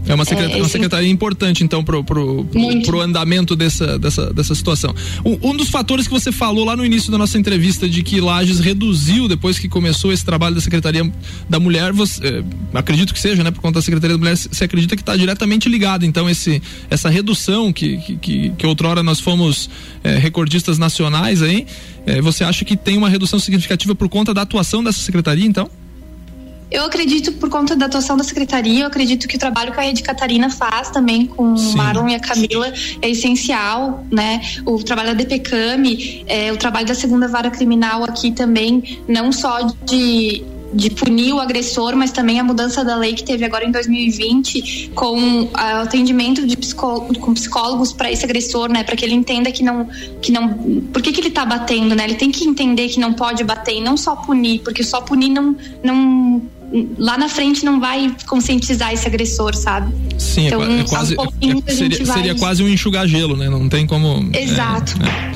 É 0.07 0.15
uma 0.15 0.25
secretaria, 0.25 0.57
é, 0.57 0.63
uma 0.63 0.69
secretaria 0.69 1.09
importante, 1.09 1.63
então, 1.63 1.85
pro, 1.85 2.03
pro, 2.03 2.45
pro, 2.45 2.83
pro, 2.83 3.01
andamento 3.01 3.55
dessa, 3.55 3.99
dessa, 3.99 4.33
dessa 4.33 4.55
situação. 4.55 4.95
Um, 5.25 5.51
um, 5.51 5.57
dos 5.57 5.69
fatores 5.69 6.09
que 6.09 6.13
você 6.13 6.33
falou 6.33 6.65
lá 6.65 6.75
no 6.75 6.85
início 6.85 7.11
da 7.11 7.17
nossa 7.17 7.39
entrevista 7.39 7.89
de 7.89 8.03
que 8.03 8.21
Lages 8.21 8.59
reduziu 8.59 9.29
depois 9.29 9.59
que 9.59 9.69
começou 9.69 10.13
esse 10.13 10.25
trabalho 10.25 10.57
da 10.57 10.61
Secretaria 10.61 11.11
da 11.49 11.61
Mulher, 11.61 11.93
você, 11.93 12.21
é, 12.27 12.45
acredito 12.75 13.15
que 13.15 13.21
seja, 13.21 13.45
né? 13.45 13.51
Por 13.51 13.61
conta 13.61 13.79
da 13.79 13.83
Secretaria 13.83 14.17
da 14.17 14.19
Mulher, 14.19 14.37
você 14.37 14.65
acredita 14.65 14.97
que 14.97 15.03
está 15.03 15.17
diretamente 15.17 15.69
ligado, 15.69 16.05
então, 16.05 16.29
esse, 16.29 16.61
essa 16.91 17.09
redução 17.09 17.73
que, 17.73 17.99
que, 17.99 18.17
que, 18.17 18.51
que 18.51 18.67
outrora 18.67 19.03
nós 19.03 19.21
fomos 19.21 19.71
é, 20.03 20.17
recordistas 20.17 20.79
nacionais 20.79 21.43
aí, 21.43 21.65
é, 22.07 22.21
você 22.21 22.43
acha 22.43 22.65
que 22.65 22.77
tem 22.77 22.99
uma 22.99 23.09
redução 23.09 23.39
significativa 23.39 23.95
por 23.95 24.09
conta 24.09 24.35
da 24.35 24.43
atuação 24.43 24.83
dessa 24.83 24.99
secretaria, 24.99 25.47
então? 25.47 25.71
Eu 26.73 26.85
acredito, 26.85 27.33
por 27.33 27.51
conta 27.51 27.77
da 27.77 27.87
atuação 27.87 28.17
da 28.17 28.25
secretaria, 28.25 28.81
eu 28.81 28.87
acredito 28.87 29.29
que 29.29 29.37
o 29.37 29.39
trabalho 29.39 29.73
que 29.73 29.79
a 29.79 29.83
Rede 29.83 30.03
Catarina 30.03 30.49
faz 30.49 30.91
também 30.91 31.27
com 31.27 31.55
Sim. 31.57 31.75
o 31.75 31.77
Marlon 31.77 32.09
e 32.09 32.15
a 32.15 32.21
Camila 32.21 32.73
é 33.03 33.11
essencial, 33.11 34.07
né? 34.11 34.41
O 34.65 34.83
trabalho 34.83 35.09
da 35.09 35.15
DPCAM, 35.15 35.83
é, 36.27 36.51
o 36.51 36.57
trabalho 36.57 36.87
da 36.87 36.95
segunda 36.95 37.29
vara 37.29 37.51
criminal 37.51 38.05
aqui 38.05 38.33
também, 38.33 39.01
não 39.07 39.31
só 39.31 39.61
de 39.85 40.45
de 40.73 40.91
punir 40.91 41.35
o 41.35 41.41
agressor, 41.41 41.95
mas 41.95 42.11
também 42.11 42.41
a 42.41 42.45
mudança 42.45 42.85
da 42.85 42.97
lei 42.97 43.13
que 43.13 43.23
teve 43.23 43.45
agora 43.45 43.65
em 43.65 43.71
2020 43.71 44.93
com 44.95 45.43
o 45.43 45.51
atendimento 45.55 46.47
de 46.47 46.57
psicó 46.57 47.01
com 47.01 47.35
psicólogos 47.35 47.93
para 47.93 48.11
esse 48.11 48.25
agressor, 48.25 48.71
né, 48.71 48.83
para 48.83 48.97
que 48.97 49.05
ele 49.05 49.15
entenda 49.15 49.53
que 49.53 49.63
não 49.63 49.87
que 50.21 50.33
não 50.33 50.49
por 50.93 51.03
que, 51.03 51.13
que 51.13 51.21
ele 51.21 51.29
está 51.29 51.45
batendo, 51.45 51.95
né? 51.95 52.05
Ele 52.05 52.15
tem 52.15 52.31
que 52.31 52.45
entender 52.45 52.89
que 52.89 52.99
não 52.99 53.13
pode 53.13 53.45
bater 53.45 53.77
e 53.77 53.81
não 53.81 53.97
só 53.97 54.17
punir, 54.17 54.61
porque 54.61 54.83
só 54.83 55.01
punir 55.01 55.29
não 55.29 55.55
não 55.83 56.43
lá 56.99 57.19
na 57.19 57.29
frente 57.29 57.65
não 57.65 57.79
vai 57.79 58.15
conscientizar 58.27 58.93
esse 58.93 59.07
agressor, 59.07 59.55
sabe? 59.55 59.93
Sim, 60.19 60.45
é 60.45 60.47
então, 60.47 60.63
é, 60.63 60.81
é 60.81 60.85
quase 60.85 61.15
é, 61.15 61.73
seria, 61.73 62.05
vai... 62.05 62.17
seria, 62.17 62.35
quase 62.35 62.63
um 62.63 62.69
enxugar 62.69 63.07
gelo, 63.07 63.37
né? 63.37 63.49
Não 63.49 63.69
tem 63.69 63.87
como. 63.87 64.31
É, 64.33 64.43
Exato. 64.43 64.95
É, 65.03 65.33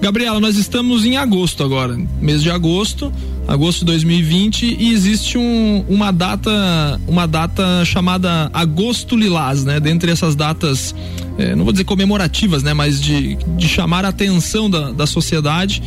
Gabriela, 0.00 0.40
nós 0.40 0.56
estamos 0.56 1.04
em 1.04 1.16
agosto 1.16 1.62
agora, 1.62 1.96
mês 2.20 2.42
de 2.42 2.50
agosto, 2.50 3.12
agosto 3.46 3.80
de 3.80 3.84
2020, 3.86 4.76
e 4.78 4.92
existe 4.92 5.38
um, 5.38 5.84
uma 5.88 6.10
data, 6.10 7.00
uma 7.06 7.26
data 7.26 7.84
chamada 7.84 8.50
Agosto 8.52 9.16
Lilás, 9.16 9.64
né? 9.64 9.78
Dentre 9.78 10.10
essas 10.10 10.34
datas, 10.34 10.94
é, 11.38 11.54
não 11.54 11.64
vou 11.64 11.72
dizer 11.72 11.84
comemorativas, 11.84 12.62
né? 12.62 12.74
Mas 12.74 13.00
de, 13.00 13.36
de 13.56 13.68
chamar 13.68 14.04
a 14.04 14.08
atenção 14.08 14.68
da, 14.68 14.90
da 14.90 15.06
sociedade 15.06 15.82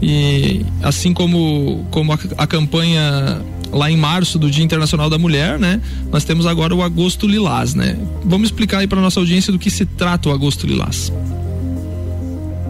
e 0.00 0.64
assim 0.82 1.14
como 1.14 1.86
como 1.90 2.12
a, 2.12 2.18
a 2.36 2.46
campanha 2.46 3.42
lá 3.76 3.90
em 3.90 3.96
março 3.96 4.38
do 4.38 4.50
Dia 4.50 4.64
Internacional 4.64 5.10
da 5.10 5.18
Mulher, 5.18 5.58
né? 5.58 5.80
Nós 6.10 6.24
temos 6.24 6.46
agora 6.46 6.74
o 6.74 6.82
Agosto 6.82 7.26
Lilás, 7.26 7.74
né? 7.74 7.96
Vamos 8.24 8.48
explicar 8.48 8.78
aí 8.78 8.86
para 8.86 9.00
nossa 9.00 9.20
audiência 9.20 9.52
do 9.52 9.58
que 9.58 9.70
se 9.70 9.84
trata 9.84 10.28
o 10.28 10.32
Agosto 10.32 10.66
Lilás. 10.66 11.12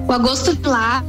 O 0.09 0.13
Agosto 0.13 0.53
Lilás 0.53 1.05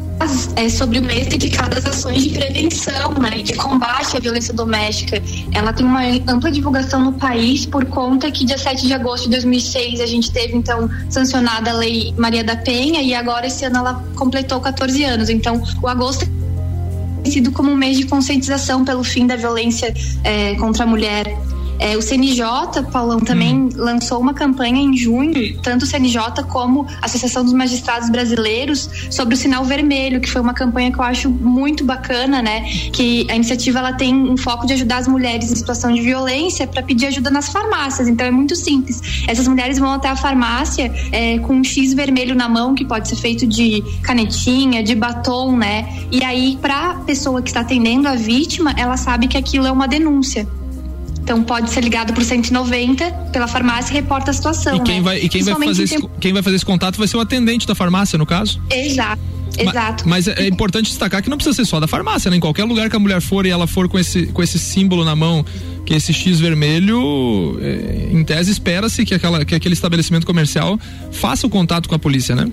é 0.56 0.68
sobre 0.70 0.98
o 0.98 1.04
mês 1.04 1.28
dedicado 1.28 1.78
às 1.78 1.86
ações 1.86 2.24
de 2.24 2.30
prevenção, 2.32 3.14
né, 3.14 3.44
de 3.44 3.54
combate 3.54 4.18
à 4.18 4.20
violência 4.20 4.54
doméstica. 4.54 5.22
Ela 5.54 5.72
tem 5.72 5.86
uma 5.86 6.02
ampla 6.28 6.52
divulgação 6.52 7.04
no 7.04 7.14
país 7.14 7.66
por 7.66 7.86
conta 7.86 8.32
que 8.32 8.44
dia 8.44 8.58
7 8.58 8.88
de 8.88 8.94
agosto 8.94 9.26
de 9.26 9.32
2006 9.32 10.02
a 10.02 10.08
gente 10.08 10.32
teve 10.32 10.56
então 10.56 10.90
sancionada 11.10 11.70
a 11.70 11.74
Lei 11.74 12.14
Maria 12.18 12.44
da 12.44 12.56
Penha 12.56 13.02
e 13.02 13.14
agora 13.14 13.46
esse 13.46 13.64
ano 13.66 13.78
ela 13.78 14.04
completou 14.16 14.60
14 14.60 15.04
anos. 15.04 15.30
Então, 15.30 15.62
o 15.82 15.88
agosto 15.88 16.26
sido 17.26 17.52
como 17.52 17.72
um 17.72 17.76
mês 17.76 17.98
de 17.98 18.06
conscientização 18.06 18.84
pelo 18.86 19.04
fim 19.04 19.28
da 19.28 19.36
violência 19.36 19.94
é, 20.24 20.56
contra 20.56 20.84
a 20.84 20.88
mulher 20.88 21.26
é, 21.80 21.96
o 21.98 22.02
CNJ, 22.02 22.44
Paulão, 22.92 23.20
também 23.20 23.56
hum. 23.56 23.70
lançou 23.76 24.20
uma 24.20 24.34
campanha 24.34 24.82
em 24.82 24.96
junho, 24.96 25.60
tanto 25.62 25.84
o 25.84 25.86
CNJ 25.86 26.44
como 26.50 26.86
a 27.02 27.06
Associação 27.06 27.44
dos 27.44 27.54
Magistrados 27.54 28.10
Brasileiros, 28.10 28.90
sobre 29.10 29.36
o 29.36 29.38
sinal 29.38 29.64
vermelho, 29.64 30.20
que 30.20 30.30
foi 30.30 30.42
uma 30.42 30.54
campanha 30.54 30.92
que 30.92 31.00
eu 31.00 31.04
acho 31.04 31.30
muito 31.30 31.84
bacana, 31.84 32.42
né? 32.42 32.62
Que 32.92 33.28
a 33.30 33.36
iniciativa 33.36 33.80
ela 33.80 33.94
tem 33.94 34.14
um 34.14 34.38
foco 34.38 34.66
de 34.66 34.74
ajudar 34.74 34.98
as 34.98 35.08
mulheres 35.08 35.52
em 35.52 35.56
situação 35.56 35.92
de 35.92 36.02
violência 36.02 36.68
para 36.68 36.82
pedir 36.82 37.08
ajuda 37.08 37.30
nas 37.30 37.50
farmácias. 37.50 38.08
Então 38.08 38.26
é 38.26 38.32
muito 38.32 38.56
simples. 38.56 39.24
Essas 39.28 39.48
mulheres 39.48 39.78
vão 39.78 39.92
até 39.92 40.10
a 40.10 40.16
farmácia 40.16 40.92
é, 41.12 41.38
com 41.40 41.54
um 41.54 41.64
X 41.64 41.94
vermelho 41.94 42.36
na 42.36 42.50
mão, 42.50 42.74
que 42.74 42.86
pode 42.86 43.08
ser 43.08 43.16
feito 43.16 43.46
de 43.46 43.84
canetinha, 44.02 44.84
de 44.84 44.96
batom, 44.96 45.56
né? 45.56 45.88
E 46.12 46.24
aí, 46.24 46.58
para 46.62 46.92
a 46.92 46.94
pessoa 46.96 47.42
que 47.42 47.50
está 47.50 47.62
atendendo 47.62 48.08
a 48.08 48.16
vítima, 48.16 48.74
ela 48.78 48.98
sabe 48.98 49.28
que 49.28 49.38
aquilo 49.38 49.68
é 49.68 49.72
uma 49.72 49.88
denúncia. 49.88 50.48
Então 51.28 51.44
pode 51.44 51.70
ser 51.72 51.84
ligado 51.84 52.14
por 52.14 52.24
190 52.24 53.12
pela 53.34 53.50
farmácia 53.50 53.92
e 53.92 53.96
reporta 53.96 54.32
a 54.32 54.34
situação. 54.34 54.78
E 54.78 54.80
quem, 54.80 54.96
né? 54.96 55.02
vai, 55.02 55.20
e 55.20 55.28
quem, 55.28 55.44
vai 55.44 55.56
fazer 55.56 55.84
esse, 55.84 56.10
quem 56.22 56.32
vai 56.32 56.42
fazer 56.42 56.56
esse 56.56 56.66
contato 56.66 56.98
vai 56.98 57.06
ser 57.06 57.18
o 57.18 57.20
atendente 57.20 57.68
da 57.68 57.76
farmácia, 57.76 58.18
no 58.18 58.26
caso? 58.26 58.62
Exato. 58.72 59.22
Exato. 59.58 60.08
Mas, 60.08 60.26
mas 60.26 60.38
é, 60.38 60.48
importante 60.48 60.86
destacar 60.86 61.22
que 61.22 61.30
não 61.30 61.36
precisa 61.36 61.54
ser 61.54 61.66
só 61.66 61.82
da 61.82 61.88
farmácia, 61.88 62.32
né? 62.32 62.38
Em 62.38 62.40
qualquer 62.40 62.64
lugar 62.64 62.90
que 62.90 62.96
a 62.96 63.00
mulher 63.00 63.20
for 63.20 63.46
e 63.46 63.50
ela 63.50 63.68
for 63.68 63.90
com 63.90 64.00
esse, 64.00 64.28
com 64.28 64.42
esse 64.42 64.58
símbolo 64.58 65.04
na 65.04 65.18
mão, 65.18 65.46
que 65.86 65.94
é 65.94 65.98
esse 65.98 66.14
X 66.14 66.40
vermelho, 66.40 67.60
é, 67.62 68.08
em 68.10 68.24
tese 68.24 68.50
espera-se 68.50 69.04
que, 69.04 69.14
aquela, 69.14 69.44
que 69.44 69.54
aquele 69.54 69.74
estabelecimento 69.74 70.26
comercial 70.26 70.80
faça 71.12 71.46
o 71.46 71.50
contato 71.50 71.90
com 71.90 71.96
a 71.96 72.00
polícia, 72.00 72.36
né? 72.36 72.50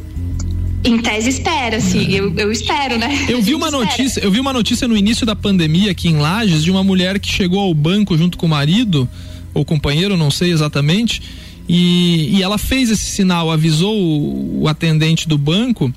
Em 0.85 0.99
tese 0.99 1.31
espera-se, 1.31 1.99
é. 1.99 2.21
eu, 2.21 2.35
eu 2.37 2.53
espero, 2.53 2.99
né? 2.99 3.27
Eu 3.29 3.41
vi 3.41 3.55
uma 3.57 3.71
notícia, 3.71 4.21
eu 4.21 4.31
vi 4.31 4.39
uma 4.39 4.53
notícia 4.53 4.87
no 4.87 4.97
início 4.97 5.25
da 5.25 5.35
pandemia 5.35 5.91
aqui 5.91 6.09
em 6.09 6.19
Lages 6.19 6.63
de 6.63 6.71
uma 6.71 6.85
mulher 6.85 7.19
que 7.19 7.29
chegou 7.29 7.61
ao 7.61 7.73
banco 7.73 8.17
junto 8.19 8.37
com 8.37 8.47
o 8.47 8.49
marido 8.49 9.09
ou 9.55 9.65
companheiro, 9.65 10.17
não 10.17 10.31
sei 10.31 10.51
exatamente, 10.51 11.23
E, 11.67 12.37
e 12.37 12.43
ela 12.43 12.59
fez 12.59 12.91
esse 12.91 13.07
sinal, 13.07 13.51
avisou 13.51 13.97
o, 13.97 14.63
o 14.65 14.69
atendente 14.69 15.27
do 15.27 15.39
banco 15.39 15.91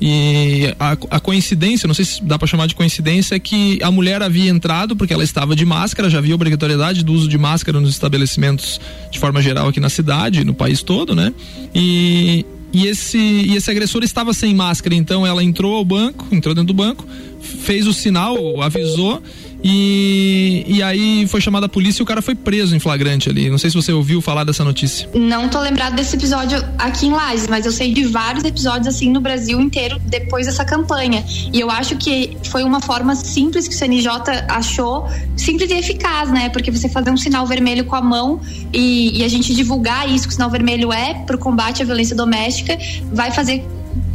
e 0.00 0.72
a, 0.78 0.92
a, 0.92 1.18
coincidência, 1.18 1.88
não 1.88 1.94
sei 1.94 2.04
se 2.04 2.22
dá 2.22 2.38
para 2.38 2.46
chamar 2.46 2.68
de 2.68 2.74
coincidência, 2.76 3.34
é 3.34 3.38
que 3.40 3.80
a 3.82 3.90
mulher 3.90 4.22
havia 4.22 4.48
entrado 4.48 4.94
porque 4.94 5.12
ela 5.12 5.24
estava 5.24 5.56
de 5.56 5.64
máscara, 5.64 6.08
já 6.08 6.18
havia 6.18 6.36
obrigatoriedade 6.36 7.04
do 7.04 7.12
uso 7.12 7.26
de 7.26 7.36
máscara 7.36 7.80
nos 7.80 7.90
estabelecimentos 7.90 8.80
de 9.10 9.18
forma 9.18 9.42
geral 9.42 9.68
aqui 9.68 9.80
na 9.80 9.88
cidade, 9.88 10.44
no 10.44 10.54
país 10.54 10.84
todo, 10.84 11.16
né? 11.16 11.34
E, 11.74 12.46
e 12.72 12.86
esse, 12.86 13.18
e 13.18 13.56
esse 13.56 13.70
agressor 13.70 14.02
estava 14.02 14.32
sem 14.34 14.54
máscara, 14.54 14.94
então 14.94 15.26
ela 15.26 15.42
entrou 15.42 15.74
ao 15.74 15.84
banco, 15.84 16.26
entrou 16.30 16.54
dentro 16.54 16.68
do 16.68 16.74
banco, 16.74 17.06
fez 17.40 17.86
o 17.86 17.92
sinal, 17.92 18.60
avisou 18.60 19.22
e, 19.62 20.64
e 20.66 20.82
aí 20.82 21.26
foi 21.26 21.40
chamada 21.40 21.66
a 21.66 21.68
polícia 21.68 22.00
e 22.00 22.04
o 22.04 22.06
cara 22.06 22.22
foi 22.22 22.34
preso 22.34 22.76
em 22.76 22.78
flagrante 22.78 23.28
ali. 23.28 23.50
Não 23.50 23.58
sei 23.58 23.70
se 23.70 23.76
você 23.76 23.92
ouviu 23.92 24.20
falar 24.20 24.44
dessa 24.44 24.64
notícia. 24.64 25.08
Não 25.14 25.48
tô 25.48 25.60
lembrado 25.60 25.94
desse 25.96 26.16
episódio 26.16 26.64
aqui 26.78 27.06
em 27.06 27.12
Lages, 27.12 27.48
mas 27.48 27.66
eu 27.66 27.72
sei 27.72 27.92
de 27.92 28.04
vários 28.04 28.44
episódios 28.44 28.86
assim 28.86 29.10
no 29.10 29.20
Brasil 29.20 29.60
inteiro 29.60 29.98
depois 30.04 30.46
dessa 30.46 30.64
campanha. 30.64 31.24
E 31.52 31.58
eu 31.58 31.70
acho 31.70 31.96
que 31.96 32.36
foi 32.44 32.62
uma 32.62 32.80
forma 32.80 33.14
simples 33.14 33.66
que 33.66 33.74
o 33.74 33.78
CNJ 33.78 34.10
achou, 34.48 35.06
simples 35.36 35.70
e 35.70 35.74
eficaz, 35.74 36.30
né? 36.30 36.48
Porque 36.50 36.70
você 36.70 36.88
fazer 36.88 37.10
um 37.10 37.16
sinal 37.16 37.46
vermelho 37.46 37.84
com 37.84 37.96
a 37.96 38.02
mão 38.02 38.40
e, 38.72 39.18
e 39.18 39.24
a 39.24 39.28
gente 39.28 39.54
divulgar 39.54 40.08
isso 40.08 40.24
que 40.24 40.30
o 40.30 40.34
sinal 40.34 40.50
vermelho 40.50 40.92
é 40.92 41.14
pro 41.26 41.38
combate 41.38 41.82
à 41.82 41.84
violência 41.84 42.14
doméstica 42.14 42.78
vai 43.12 43.32
fazer 43.32 43.64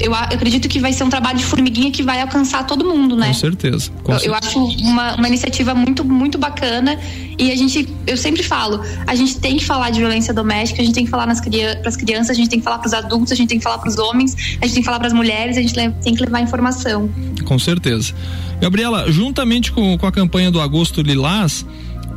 eu, 0.03 0.13
acredito 0.13 0.67
que 0.67 0.79
vai 0.79 0.91
ser 0.91 1.05
um 1.05 1.09
trabalho 1.09 1.37
de 1.37 1.45
formiguinha 1.45 1.89
que 1.89 2.03
vai 2.03 2.21
alcançar 2.21 2.67
todo 2.67 2.83
mundo, 2.83 3.15
né? 3.15 3.27
Com 3.27 3.33
certeza. 3.33 3.89
Com 4.03 4.11
eu, 4.11 4.19
certeza. 4.19 4.25
eu, 4.25 4.65
acho 4.65 4.83
uma, 4.83 5.15
uma 5.15 5.27
iniciativa 5.27 5.73
muito, 5.73 6.03
muito 6.03 6.37
bacana 6.37 6.99
e 7.39 7.51
a 7.51 7.55
gente, 7.55 7.87
eu 8.05 8.17
sempre 8.17 8.43
falo, 8.43 8.81
a 9.07 9.15
gente 9.15 9.39
tem 9.39 9.57
que 9.57 9.63
falar 9.63 9.89
de 9.91 9.99
violência 9.99 10.33
doméstica, 10.33 10.81
a 10.81 10.85
gente 10.85 10.93
tem 10.93 11.05
que 11.05 11.09
falar 11.09 11.23
para 11.23 11.33
as 11.89 11.95
crianças, 11.95 12.29
a 12.29 12.33
gente 12.33 12.49
tem 12.49 12.59
que 12.59 12.65
falar 12.65 12.79
para 12.79 12.87
os 12.87 12.93
adultos, 12.93 13.31
a 13.31 13.35
gente 13.35 13.47
tem 13.47 13.57
que 13.57 13.63
falar 13.63 13.77
para 13.77 13.89
os 13.89 13.97
homens, 13.97 14.35
a 14.61 14.65
gente 14.65 14.73
tem 14.73 14.81
que 14.81 14.85
falar 14.85 14.99
para 14.99 15.07
as 15.07 15.13
mulheres, 15.13 15.57
a 15.57 15.61
gente 15.61 15.73
tem 15.73 16.13
que 16.13 16.21
levar 16.21 16.41
informação. 16.41 17.09
Com 17.45 17.57
certeza. 17.57 18.13
Gabriela, 18.59 19.09
juntamente 19.09 19.71
com, 19.71 19.97
com 19.97 20.05
a 20.05 20.11
campanha 20.11 20.51
do 20.51 20.59
Agosto 20.59 21.01
Lilás, 21.01 21.65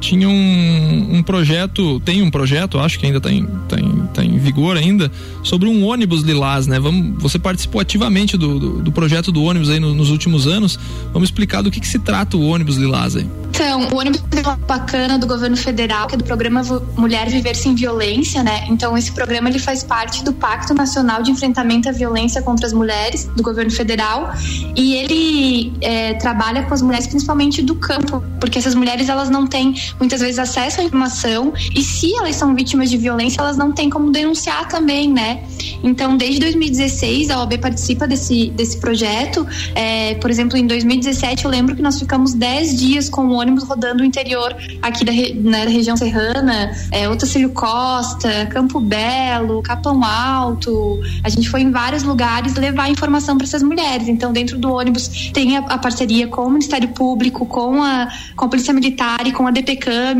tinha 0.00 0.28
um, 0.28 1.16
um, 1.16 1.22
projeto, 1.22 2.00
tem 2.00 2.22
um 2.22 2.30
projeto, 2.30 2.78
acho 2.78 2.98
que 2.98 3.06
ainda 3.06 3.18
está 3.18 3.30
em, 3.30 3.46
tá 3.68 3.80
em, 3.80 4.06
tá 4.14 4.24
em 4.24 4.38
vigor 4.38 4.76
ainda, 4.76 5.10
sobre 5.42 5.68
um 5.68 5.84
ônibus 5.84 6.22
lilás, 6.22 6.66
né? 6.66 6.78
Vamos, 6.78 7.22
você 7.22 7.38
participou 7.38 7.80
ativamente 7.80 8.36
do, 8.36 8.58
do, 8.58 8.82
do 8.82 8.92
projeto 8.92 9.32
do 9.32 9.42
ônibus 9.42 9.70
aí 9.70 9.80
no, 9.80 9.94
nos 9.94 10.10
últimos 10.10 10.46
anos. 10.46 10.78
Vamos 11.12 11.28
explicar 11.28 11.62
do 11.62 11.70
que, 11.70 11.80
que 11.80 11.88
se 11.88 11.98
trata 11.98 12.36
o 12.36 12.46
ônibus 12.46 12.76
lilás 12.76 13.16
aí. 13.16 13.26
Então, 13.50 13.88
o 13.88 13.98
ônibus 13.98 14.22
bacana 14.66 15.18
do 15.18 15.26
governo 15.26 15.56
federal, 15.56 16.06
que 16.06 16.14
é 16.14 16.18
do 16.18 16.24
programa 16.24 16.62
Mulher 16.96 17.28
Viver 17.30 17.56
Sem 17.56 17.74
Violência, 17.74 18.42
né? 18.42 18.66
Então, 18.68 18.96
esse 18.98 19.10
programa 19.12 19.48
ele 19.48 19.58
faz 19.58 19.82
parte 19.82 20.22
do 20.22 20.32
Pacto 20.32 20.74
Nacional 20.74 21.22
de 21.22 21.30
Enfrentamento 21.30 21.88
à 21.88 21.92
Violência 21.92 22.42
contra 22.42 22.66
as 22.66 22.72
Mulheres 22.72 23.24
do 23.34 23.42
governo 23.42 23.70
federal 23.70 24.34
e 24.76 24.94
ele 24.96 25.72
é, 25.80 26.14
trabalha 26.14 26.64
com 26.64 26.74
as 26.74 26.82
mulheres 26.82 27.06
principalmente 27.06 27.62
do 27.62 27.74
campo, 27.76 28.22
porque 28.38 28.58
essas 28.58 28.74
mulheres 28.74 29.08
elas 29.08 29.30
não 29.30 29.46
têm 29.46 29.74
muitas 29.98 30.20
vezes 30.20 30.38
acesso 30.38 30.80
à 30.80 30.84
informação 30.84 31.52
e 31.74 31.82
se 31.82 32.14
elas 32.16 32.36
são 32.36 32.54
vítimas 32.54 32.90
de 32.90 32.96
violência, 32.96 33.40
elas 33.40 33.56
não 33.56 33.72
têm 33.72 33.90
como 33.90 34.10
denunciar 34.10 34.68
também, 34.68 35.12
né? 35.12 35.42
Então, 35.82 36.16
desde 36.16 36.40
2016, 36.40 37.30
a 37.30 37.40
OAB 37.40 37.58
participa 37.58 38.06
desse, 38.06 38.50
desse 38.50 38.78
projeto. 38.78 39.46
É, 39.74 40.14
por 40.14 40.30
exemplo, 40.30 40.56
em 40.56 40.66
2017, 40.66 41.44
eu 41.44 41.50
lembro 41.50 41.74
que 41.76 41.82
nós 41.82 41.98
ficamos 41.98 42.34
10 42.34 42.76
dias 42.76 43.08
com 43.08 43.26
o 43.26 43.32
ônibus 43.32 43.64
rodando 43.64 44.02
o 44.02 44.06
interior 44.06 44.54
aqui 44.82 45.04
da, 45.04 45.12
né, 45.12 45.64
da 45.64 45.70
região 45.70 45.96
serrana, 45.96 46.72
é, 46.90 47.08
Otacílio 47.08 47.50
Costa, 47.50 48.46
Campo 48.46 48.80
Belo, 48.80 49.62
Capão 49.62 50.04
Alto. 50.04 51.00
A 51.22 51.28
gente 51.28 51.48
foi 51.48 51.60
em 51.60 51.70
vários 51.70 52.02
lugares 52.02 52.54
levar 52.54 52.90
informação 52.90 53.36
para 53.36 53.46
essas 53.46 53.62
mulheres. 53.62 54.08
Então, 54.08 54.32
dentro 54.32 54.58
do 54.58 54.72
ônibus 54.72 55.30
tem 55.32 55.56
a, 55.56 55.60
a, 55.60 55.78
parceria 55.78 56.26
com 56.26 56.42
o 56.42 56.50
Ministério 56.50 56.88
Público, 56.88 57.46
com 57.46 57.82
a, 57.82 58.08
com 58.34 58.46
a 58.46 58.48
Polícia 58.48 58.72
Militar 58.72 59.26
e 59.26 59.32
com 59.32 59.46
a 59.46 59.50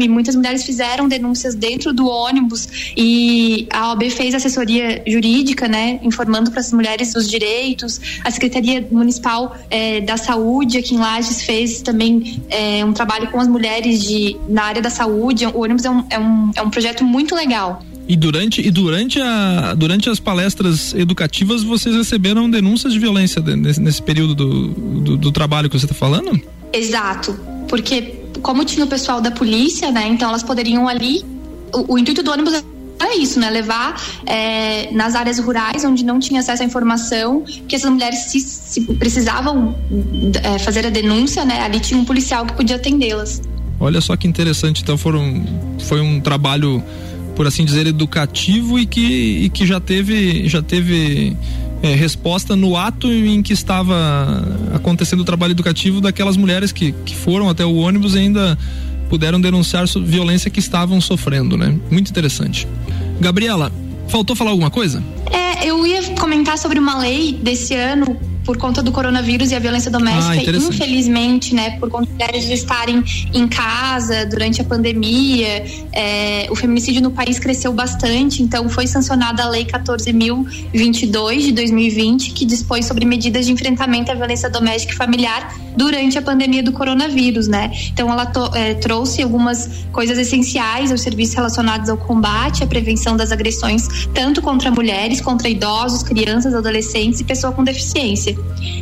Muitas 0.09 0.37
mulheres 0.37 0.65
fizeram 0.65 1.09
denúncias 1.09 1.55
dentro 1.55 1.93
do 1.93 2.07
ônibus 2.07 2.93
e 2.97 3.67
a 3.71 3.91
OAB 3.91 4.11
fez 4.11 4.35
assessoria 4.35 5.03
jurídica, 5.07 5.69
né, 5.69 5.99
informando 6.03 6.51
para 6.51 6.61
as 6.61 6.73
mulheres 6.73 7.15
os 7.15 7.29
direitos. 7.29 8.01
A 8.25 8.31
Secretaria 8.31 8.87
Municipal 8.91 9.57
é, 9.71 10.01
da 10.01 10.17
Saúde 10.17 10.79
aqui 10.79 10.95
em 10.95 10.99
Lages 10.99 11.43
fez 11.43 11.83
também 11.83 12.43
é, 12.49 12.85
um 12.85 12.93
trabalho 12.93 13.29
com 13.31 13.41
as 13.41 13.49
mulheres 13.49 14.03
de, 14.03 14.37
na 14.49 14.65
área 14.65 14.83
da 14.83 14.91
saúde. 14.91 15.47
O 15.47 15.63
ônibus 15.63 15.85
é 15.85 15.91
um, 15.91 16.05
é 16.11 16.19
um, 16.19 16.51
é 16.57 16.63
um 16.63 16.71
projeto 16.71 17.05
muito 17.05 17.35
legal. 17.35 17.83
E 18.09 18.17
durante, 18.17 18.61
e 18.61 18.71
durante, 18.71 19.21
a, 19.21 19.75
durante 19.75 20.09
as 20.09 20.21
palestras 20.21 20.95
educativas, 20.95 21.65
vocês 21.65 21.95
receberam 21.95 22.49
denúncias 22.49 22.93
de 22.93 22.99
violência 23.01 23.43
nesse, 23.43 23.81
nesse 23.81 24.01
período 24.01 24.35
do, 24.35 24.69
do, 24.69 25.17
do 25.17 25.33
trabalho 25.33 25.69
que 25.69 25.77
você 25.77 25.87
está 25.87 25.95
falando? 25.95 26.41
Exato. 26.73 27.37
Porque, 27.69 28.15
como 28.43 28.65
tinha 28.65 28.85
o 28.85 28.89
pessoal 28.89 29.21
da 29.21 29.31
polícia, 29.31 29.91
né? 29.91 30.07
Então 30.09 30.29
elas 30.29 30.43
poderiam 30.43 30.89
ali. 30.89 31.25
O, 31.73 31.95
o 31.95 31.99
intuito 31.99 32.23
do 32.23 32.31
ônibus 32.31 32.55
é 33.01 33.17
isso, 33.17 33.39
né? 33.39 33.51
Levar 33.51 34.01
é, 34.25 34.91
nas 34.93 35.15
áreas 35.15 35.39
rurais 35.39 35.85
onde 35.85 36.05
não 36.05 36.19
tinha 36.19 36.41
acesso 36.41 36.63
à 36.63 36.67
informação, 36.67 37.43
que 37.69 37.77
essas 37.77 37.91
mulheres 37.91 38.21
se, 38.31 38.41
se 38.41 38.81
precisavam 38.95 39.75
é, 40.43 40.59
fazer 40.59 40.87
a 40.87 40.91
denúncia, 40.91 41.45
né? 41.45 41.61
Ali 41.61 41.81
tinha 41.81 41.99
um 42.01 42.05
policial 42.05 42.47
que 42.47 42.55
podia 42.55 42.77
atendê-las. 42.77 43.43
Olha 43.79 44.01
só 44.01 44.17
que 44.17 44.27
interessante, 44.27 44.83
então 44.83 44.97
foram, 44.97 45.45
foi 45.81 46.01
um 46.01 46.19
trabalho, 46.21 46.83
por 47.35 47.47
assim 47.47 47.65
dizer, 47.65 47.87
educativo 47.87 48.79
e 48.79 48.87
que, 48.87 49.45
e 49.45 49.49
que 49.51 49.67
já 49.67 49.79
teve, 49.79 50.49
já 50.49 50.63
teve 50.63 51.37
é, 51.83 51.95
resposta 51.95 52.57
no 52.57 52.77
ato 52.77 53.11
em 53.11 53.43
que 53.43 53.53
estava 53.53 53.95
acontecendo 54.75 55.21
o 55.21 55.25
trabalho 55.25 55.53
educativo 55.53 56.01
daquelas 56.01 56.37
mulheres 56.37 56.73
que, 56.73 56.93
que 56.93 57.15
foram 57.15 57.49
até 57.49 57.65
o 57.65 57.77
ônibus 57.77 58.15
e 58.15 58.19
ainda 58.19 58.59
puderam 59.09 59.41
denunciar 59.41 59.87
violência 59.87 60.51
que 60.51 60.59
estavam 60.59 61.01
sofrendo, 61.01 61.57
né? 61.57 61.79
Muito 61.91 62.11
interessante. 62.11 62.67
Gabriela, 63.21 63.73
faltou 64.09 64.35
falar 64.35 64.51
alguma 64.51 64.71
coisa? 64.71 65.03
É, 65.31 65.69
eu 65.69 65.87
ia 65.87 66.03
comentar 66.15 66.59
sobre 66.59 66.79
uma 66.79 66.99
lei 66.99 67.33
desse 67.33 67.75
ano 67.75 68.19
por 68.47 68.57
conta 68.57 68.81
do 68.81 68.93
coronavírus 68.93 69.51
e 69.51 69.57
a 69.57 69.59
violência 69.59 69.91
doméstica, 69.91 70.53
ah, 70.53 70.57
infelizmente, 70.57 71.53
né, 71.53 71.79
por 71.81 71.91
conta 71.91 72.09
mulheres 72.13 72.49
estarem 72.49 73.03
em 73.35 73.49
casa 73.49 74.25
durante 74.25 74.61
a 74.61 74.65
pandemia, 74.65 75.65
é, 75.93 76.47
o 76.49 76.55
feminicídio 76.55 77.03
no 77.03 77.11
país 77.11 77.41
cresceu 77.41 77.73
bastante, 77.73 78.43
então 78.43 78.69
foi 78.69 78.87
sancionada 78.87 79.43
a 79.43 79.49
Lei 79.49 79.65
14.022 79.65 81.39
de 81.41 81.53
2020, 81.53 82.31
que 82.31 82.45
dispôs 82.45 82.87
sobre 82.87 83.05
medidas 83.05 83.47
de 83.47 83.53
enfrentamento 83.53 84.13
à 84.13 84.15
violência 84.15 84.49
doméstica 84.49 84.93
e 84.93 84.97
familiar 84.97 85.53
durante 85.77 86.19
a 86.19 86.23
pandemia 86.23 86.63
do 86.63 86.73
coronavírus, 86.73 87.47
né? 87.49 87.71
Então 87.93 88.11
ela 88.11 88.31
é, 88.55 88.75
trouxe 88.75 89.23
algumas 89.23 89.69
coisas 89.93 90.19
essenciais 90.19 90.91
aos 90.91 91.01
serviços 91.01 91.35
relacionados 91.35 91.89
ao 91.89 91.97
combate, 91.97 92.63
à 92.63 92.67
prevenção 92.67 93.17
das 93.17 93.33
agressões, 93.33 94.09
tanto 94.15 94.41
contra 94.41 94.71
mulheres, 94.71 95.21
contra 95.21 95.49
idosos, 95.49 96.03
crianças, 96.03 96.55
adolescentes 96.55 97.21
e 97.21 97.25
pessoas 97.25 97.55
com 97.55 97.63
deficiência. 97.63 98.37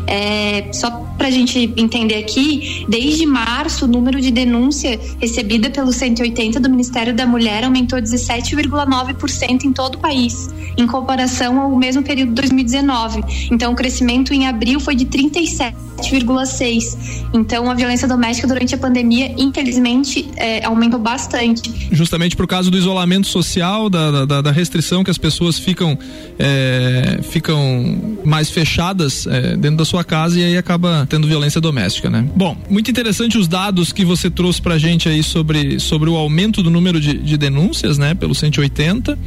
É, 0.07 0.69
só 0.73 0.91
para 1.17 1.29
a 1.29 1.31
gente 1.31 1.73
entender 1.77 2.17
aqui, 2.17 2.85
desde 2.89 3.25
março, 3.25 3.85
o 3.85 3.89
número 3.89 4.21
de 4.21 4.31
denúncia 4.31 5.01
recebida 5.21 5.71
pelo 5.71 5.93
180 5.93 6.61
do 6.61 6.69
Ministério 6.69 7.15
da 7.15 7.27
Mulher 7.27 7.65
aumentou 7.65 7.99
17,9% 7.99 9.65
em 9.65 9.73
todo 9.73 9.95
o 9.95 9.99
país, 9.99 10.49
em 10.77 10.87
comparação 10.87 11.61
ao 11.61 11.75
mesmo 11.77 12.03
período 12.03 12.31
de 12.31 12.35
2019. 12.35 13.23
Então, 13.51 13.73
o 13.73 13.77
crescimento 13.77 14.35
em 14.35 14.47
abril 14.47 14.79
foi 14.81 14.95
de 14.95 15.07
37,6%. 15.07 16.84
Então, 17.33 17.71
a 17.71 17.75
violência 17.75 18.07
doméstica 18.07 18.47
durante 18.47 18.75
a 18.75 18.79
pandemia, 18.79 19.35
infelizmente, 19.37 20.29
é, 20.37 20.65
aumentou 20.65 21.01
bastante. 21.01 21.89
Justamente 21.91 22.37
por 22.37 22.47
causa 22.47 22.71
do 22.71 22.77
isolamento 22.77 23.27
social, 23.27 23.91
da, 23.91 24.25
da, 24.25 24.41
da 24.41 24.51
restrição 24.51 25.03
que 25.03 25.11
as 25.11 25.19
pessoas 25.19 25.59
ficam, 25.59 25.99
é, 26.39 27.21
ficam 27.23 28.19
mais 28.25 28.51
fechadas 28.51 29.27
é, 29.27 29.57
dentro 29.57 29.79
da 29.79 29.85
sua 29.85 30.05
casa 30.05 30.39
e 30.39 30.45
aí 30.45 30.57
acaba 30.57 31.07
tendo 31.09 31.27
violência 31.27 31.61
doméstica, 31.61 32.09
né? 32.09 32.27
Bom, 32.37 32.57
muito 32.69 32.91
interessante 32.91 33.37
os 33.39 33.49
dados 33.49 33.93
que 33.93 34.05
você 34.05 34.31
trouxe 34.31 34.61
pra 34.61 34.79
gente 34.79 35.09
aí 35.09 35.23
sobre, 35.23 35.79
sobre 35.81 36.09
o 36.11 36.17
aumento 36.17 36.63
do 36.63 36.71
número 36.71 37.01
de, 37.01 37.19
de 37.19 37.37
denúncias, 37.37 37.99
né, 37.99 38.15
pelo 38.15 38.35
180. 38.35 39.19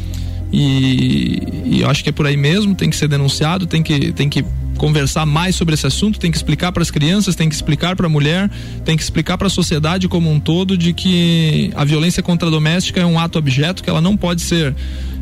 E, 0.52 1.42
e 1.66 1.84
acho 1.84 2.04
que 2.04 2.10
é 2.10 2.14
por 2.14 2.26
aí 2.26 2.38
mesmo, 2.38 2.74
tem 2.74 2.90
que 2.90 2.96
ser 2.96 3.08
denunciado, 3.08 3.68
tem 3.68 3.84
que, 3.84 4.12
tem 4.14 4.30
que 4.30 4.46
conversar 4.78 5.26
mais 5.26 5.56
sobre 5.56 5.74
esse 5.74 5.86
assunto, 5.86 6.20
tem 6.20 6.32
que 6.32 6.38
explicar 6.38 6.72
para 6.72 6.84
as 6.84 6.92
crianças, 6.92 7.36
tem 7.36 7.50
que 7.50 7.56
explicar 7.56 7.96
para 7.96 8.06
a 8.06 8.10
mulher, 8.10 8.50
tem 8.86 8.96
que 8.96 9.04
explicar 9.04 9.38
para 9.38 9.48
a 9.48 9.50
sociedade 9.50 10.08
como 10.08 10.32
um 10.32 10.40
todo 10.40 10.78
de 10.78 10.94
que 10.94 11.72
a 11.76 11.84
violência 11.84 12.24
contra 12.24 12.48
a 12.48 12.52
doméstica 12.52 13.02
é 13.02 13.06
um 13.06 13.20
ato 13.20 13.38
objeto, 13.38 13.84
que 13.84 13.90
ela 13.90 14.02
não 14.02 14.16
pode 14.16 14.42
ser 14.42 14.76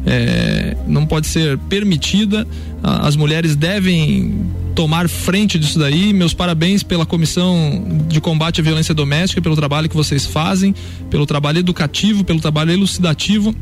é, 0.05 0.77
não 0.87 1.05
pode 1.05 1.27
ser 1.27 1.57
permitida. 1.57 2.47
As 2.83 3.15
mulheres 3.15 3.55
devem 3.55 4.45
tomar 4.75 5.09
frente 5.09 5.57
disso 5.57 5.79
daí. 5.79 6.13
Meus 6.13 6.33
parabéns 6.33 6.83
pela 6.83 7.05
comissão 7.05 7.83
de 8.07 8.21
combate 8.21 8.61
à 8.61 8.63
violência 8.63 8.93
doméstica, 8.93 9.41
pelo 9.41 9.55
trabalho 9.55 9.89
que 9.89 9.95
vocês 9.95 10.25
fazem, 10.25 10.75
pelo 11.09 11.25
trabalho 11.25 11.57
educativo, 11.59 12.23
pelo 12.23 12.39
trabalho 12.39 12.71
elucidativo 12.71 13.55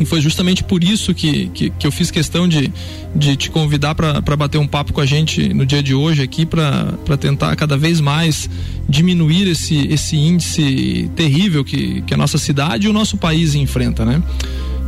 E 0.00 0.04
foi 0.04 0.20
justamente 0.20 0.64
por 0.64 0.82
isso 0.82 1.14
que, 1.14 1.46
que, 1.48 1.70
que 1.70 1.86
eu 1.86 1.92
fiz 1.92 2.10
questão 2.10 2.48
de, 2.48 2.72
de 3.14 3.36
te 3.36 3.50
convidar 3.50 3.94
para 3.94 4.36
bater 4.36 4.58
um 4.58 4.66
papo 4.66 4.92
com 4.92 5.00
a 5.00 5.06
gente 5.06 5.54
no 5.54 5.64
dia 5.64 5.82
de 5.82 5.94
hoje 5.94 6.22
aqui, 6.22 6.44
para 6.44 7.16
tentar 7.18 7.54
cada 7.54 7.76
vez 7.76 8.00
mais 8.00 8.50
diminuir 8.88 9.48
esse, 9.48 9.86
esse 9.88 10.16
índice 10.16 11.10
terrível 11.14 11.64
que, 11.64 12.02
que 12.02 12.12
a 12.12 12.16
nossa 12.16 12.38
cidade 12.38 12.86
e 12.86 12.90
o 12.90 12.92
nosso 12.92 13.16
país 13.16 13.54
enfrenta, 13.54 14.04
né? 14.04 14.22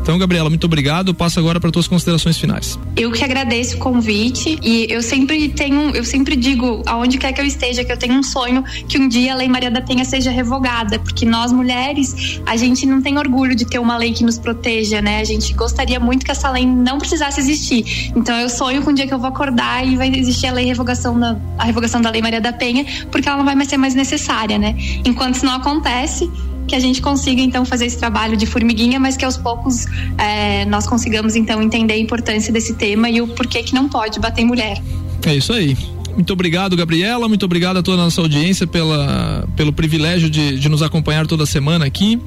Então, 0.06 0.16
Gabriela, 0.18 0.48
muito 0.48 0.62
obrigado. 0.66 1.12
Passo 1.12 1.40
agora 1.40 1.58
para 1.58 1.68
tuas 1.68 1.88
considerações 1.88 2.38
finais. 2.38 2.78
Eu 2.96 3.10
que 3.10 3.24
agradeço 3.24 3.74
o 3.74 3.80
convite 3.80 4.56
e 4.62 4.86
eu 4.88 5.02
sempre 5.02 5.48
tenho, 5.48 5.90
eu 5.96 6.04
sempre 6.04 6.36
digo, 6.36 6.80
aonde 6.86 7.18
quer 7.18 7.32
que 7.32 7.40
eu 7.40 7.44
esteja, 7.44 7.82
que 7.82 7.90
eu 7.90 7.96
tenho 7.96 8.14
um 8.14 8.22
sonho 8.22 8.62
que 8.88 8.98
um 8.98 9.08
dia 9.08 9.32
a 9.32 9.36
Lei 9.36 9.48
Maria 9.48 9.68
da 9.68 9.82
Penha 9.82 10.04
seja 10.04 10.30
revogada, 10.30 11.00
porque 11.00 11.26
nós 11.26 11.50
mulheres, 11.50 12.40
a 12.46 12.56
gente 12.56 12.86
não 12.86 13.02
tem 13.02 13.18
orgulho 13.18 13.56
de 13.56 13.66
ter 13.66 13.80
uma 13.80 13.96
lei 13.96 14.12
que 14.12 14.22
nos 14.22 14.38
proteja, 14.38 15.02
né? 15.02 15.18
A 15.18 15.24
gente 15.24 15.52
gostaria 15.54 15.98
muito 15.98 16.24
que 16.24 16.30
essa 16.30 16.48
lei 16.52 16.64
não 16.64 16.98
precisasse 16.98 17.40
existir. 17.40 18.12
Então, 18.14 18.38
eu 18.38 18.48
sonho 18.48 18.82
com 18.82 18.92
um 18.92 18.94
dia 18.94 19.08
que 19.08 19.12
eu 19.12 19.18
vou 19.18 19.28
acordar 19.28 19.84
e 19.84 19.96
vai 19.96 20.08
existir 20.14 20.46
a 20.46 20.52
lei 20.52 20.66
revogação 20.66 21.18
da 21.18 21.36
a 21.58 21.64
revogação 21.64 22.00
da 22.00 22.10
Lei 22.10 22.22
Maria 22.22 22.40
da 22.40 22.52
Penha, 22.52 22.86
porque 23.10 23.28
ela 23.28 23.38
não 23.38 23.44
vai 23.44 23.56
mais 23.56 23.68
ser 23.68 23.76
mais 23.76 23.94
necessária, 23.94 24.56
né? 24.56 24.76
Enquanto 25.04 25.34
isso 25.34 25.46
não 25.46 25.54
acontece, 25.54 26.30
que 26.66 26.74
a 26.74 26.80
gente 26.80 27.00
consiga 27.00 27.40
então 27.40 27.64
fazer 27.64 27.86
esse 27.86 27.98
trabalho 27.98 28.36
de 28.36 28.46
formiguinha, 28.46 28.98
mas 28.98 29.16
que 29.16 29.24
aos 29.24 29.36
poucos 29.36 29.86
é, 30.18 30.64
nós 30.66 30.86
consigamos 30.86 31.36
então 31.36 31.62
entender 31.62 31.94
a 31.94 31.98
importância 31.98 32.52
desse 32.52 32.74
tema 32.74 33.08
e 33.08 33.20
o 33.20 33.28
porquê 33.28 33.62
que 33.62 33.74
não 33.74 33.88
pode 33.88 34.18
bater 34.18 34.44
mulher. 34.44 34.82
É 35.24 35.34
isso 35.34 35.52
aí. 35.52 35.76
Muito 36.14 36.32
obrigado, 36.32 36.74
Gabriela. 36.76 37.28
Muito 37.28 37.44
obrigado 37.44 37.76
a 37.76 37.82
toda 37.82 38.00
a 38.00 38.04
nossa 38.04 38.20
audiência 38.22 38.66
pela, 38.66 39.46
pelo 39.54 39.72
privilégio 39.72 40.30
de, 40.30 40.58
de 40.58 40.68
nos 40.68 40.82
acompanhar 40.82 41.26
toda 41.26 41.44
semana 41.44 41.84
aqui. 41.84 42.18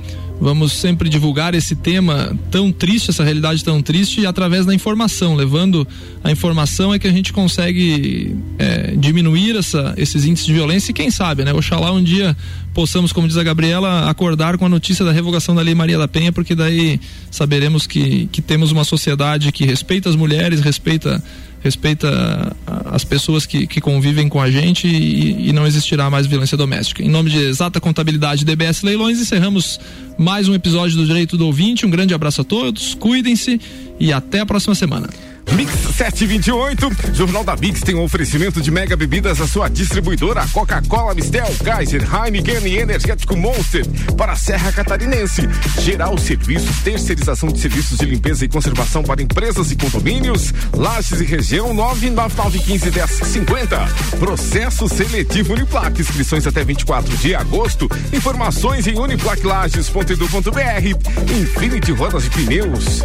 Vamos 0.42 0.72
sempre 0.72 1.10
divulgar 1.10 1.54
esse 1.54 1.76
tema 1.76 2.34
tão 2.50 2.72
triste, 2.72 3.10
essa 3.10 3.24
realidade 3.24 3.64
tão 3.64 3.82
triste, 3.82 4.26
através 4.26 4.66
da 4.66 4.74
informação. 4.74 5.36
Levando 5.36 5.86
a 6.24 6.32
informação 6.32 6.94
é 6.94 7.00
que 7.00 7.08
a 7.08 7.12
gente 7.12 7.34
consegue 7.34 8.36
é, 8.58 8.96
diminuir 8.96 9.58
essa, 9.58 9.94
esses 9.98 10.24
índices 10.24 10.46
de 10.46 10.54
violência 10.54 10.92
e 10.92 10.94
quem 10.94 11.12
sabe, 11.12 11.44
né? 11.44 11.54
Oxalá 11.54 11.92
um 11.92 12.02
dia 12.02 12.38
possamos, 12.74 13.12
como 13.12 13.28
diz 13.28 13.36
a 13.36 13.44
Gabriela, 13.44 14.10
acordar 14.10 14.58
com 14.58 14.66
a 14.66 14.70
notícia 14.70 15.04
da 15.04 15.12
revogação 15.12 15.54
da 15.54 15.62
Lei 15.62 15.76
Maria 15.76 15.98
da 15.98 16.08
Penha, 16.08 16.32
porque 16.32 16.56
daí 16.56 17.00
saberemos 17.30 17.86
que, 17.86 18.28
que 18.32 18.42
temos 18.42 18.72
uma 18.72 18.86
sociedade 18.86 19.52
que 19.52 19.66
respeita 19.66 20.08
as 20.08 20.16
mulheres, 20.16 20.62
respeita 20.62 21.22
respeita 21.62 22.56
as 22.86 23.04
pessoas 23.04 23.46
que, 23.46 23.68
que 23.68 23.82
convivem 23.82 24.30
com 24.30 24.42
a 24.42 24.50
gente 24.50 24.88
e, 24.88 25.50
e, 25.50 25.54
não 25.54 25.68
existirá 25.68 26.10
mais 26.10 26.26
violência 26.26 26.58
doméstica. 26.58 27.04
Em 27.04 27.10
nome 27.10 27.30
de 27.30 27.38
Exata 27.38 27.80
Contabilidade 27.80 28.46
DBS 28.46 28.84
Leilões, 28.84 29.20
encerramos 29.20 29.80
mais 30.18 30.48
um 30.48 30.54
episódio 30.54 30.98
do 30.98 31.06
Direito 31.06 31.38
do 31.38 31.46
Ouvinte. 31.46 31.86
Um 31.86 31.90
grande 31.90 32.14
abraço 32.14 32.42
a 32.42 32.44
todos, 32.44 32.94
cuidem-se 32.94 33.60
e 34.00 34.14
até 34.14 34.40
a 34.40 34.46
próxima 34.46 34.74
semana. 34.74 35.10
Mix 35.56 35.72
728, 35.96 36.92
Jornal 37.14 37.44
da 37.44 37.56
Mix 37.56 37.82
tem 37.82 37.96
um 37.96 38.04
oferecimento 38.04 38.62
de 38.62 38.70
mega 38.70 38.96
bebidas 38.96 39.42
à 39.42 39.48
sua 39.48 39.68
distribuidora 39.68 40.46
Coca-Cola, 40.54 41.16
Mistel, 41.16 41.48
Kaiser, 41.64 42.08
Heineken 42.14 42.68
e 42.68 42.78
Energético 42.78 43.36
Monster 43.36 43.84
para 44.16 44.34
a 44.34 44.36
Serra 44.36 44.72
Catarinense. 44.72 45.50
Geral 45.80 46.16
Serviços, 46.20 46.78
terceirização 46.84 47.50
de 47.50 47.60
serviços 47.60 47.98
de 47.98 48.06
limpeza 48.06 48.46
e 48.46 48.48
conservação 48.48 49.02
para 49.02 49.20
empresas 49.22 49.72
e 49.72 49.76
condomínios. 49.76 50.54
Lages 50.74 51.20
e 51.20 51.26
região 51.26 51.76
999151050. 51.76 54.20
Processo 54.20 54.88
seletivo 54.88 55.54
Uniplac, 55.54 56.00
inscrições 56.00 56.46
até 56.46 56.64
24 56.64 57.18
de 57.18 57.34
agosto. 57.34 57.90
Informações 58.14 58.86
em 58.88 59.00
uniplaclages.edu.br. 59.00 61.34
Infinity 61.42 61.92
Rodas 61.92 62.24
de 62.24 62.30
Pneus. 62.30 63.04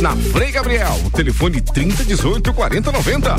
Na 0.00 0.16
Frei 0.16 0.50
Gabriel, 0.50 1.00
telefone 1.14 1.60
30 1.60 1.83
30 1.84 2.04
18 2.04 2.54
40 2.54 2.92
90. 2.92 3.36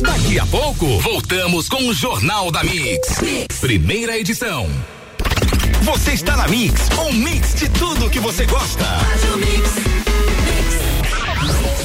Daqui 0.00 0.38
a 0.38 0.46
pouco, 0.46 1.00
voltamos 1.00 1.68
com 1.68 1.88
o 1.88 1.92
Jornal 1.92 2.52
da 2.52 2.62
mix. 2.62 3.16
Primeira 3.60 4.16
edição. 4.16 4.70
Você 5.82 6.12
está 6.12 6.36
na 6.36 6.46
Mix, 6.46 6.88
um 6.96 7.12
mix 7.12 7.56
de 7.56 7.68
tudo 7.70 8.08
que 8.08 8.20
você 8.20 8.46
gosta. 8.46 8.84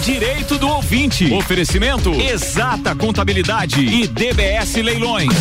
Direito 0.04 0.60
do 0.60 0.68
ouvinte. 0.68 1.34
Oferecimento 1.34 2.12
Exata 2.14 2.96
Contabilidade 2.96 3.84
e 3.84 4.08
DBS 4.08 4.76
Leilões. 4.76 5.34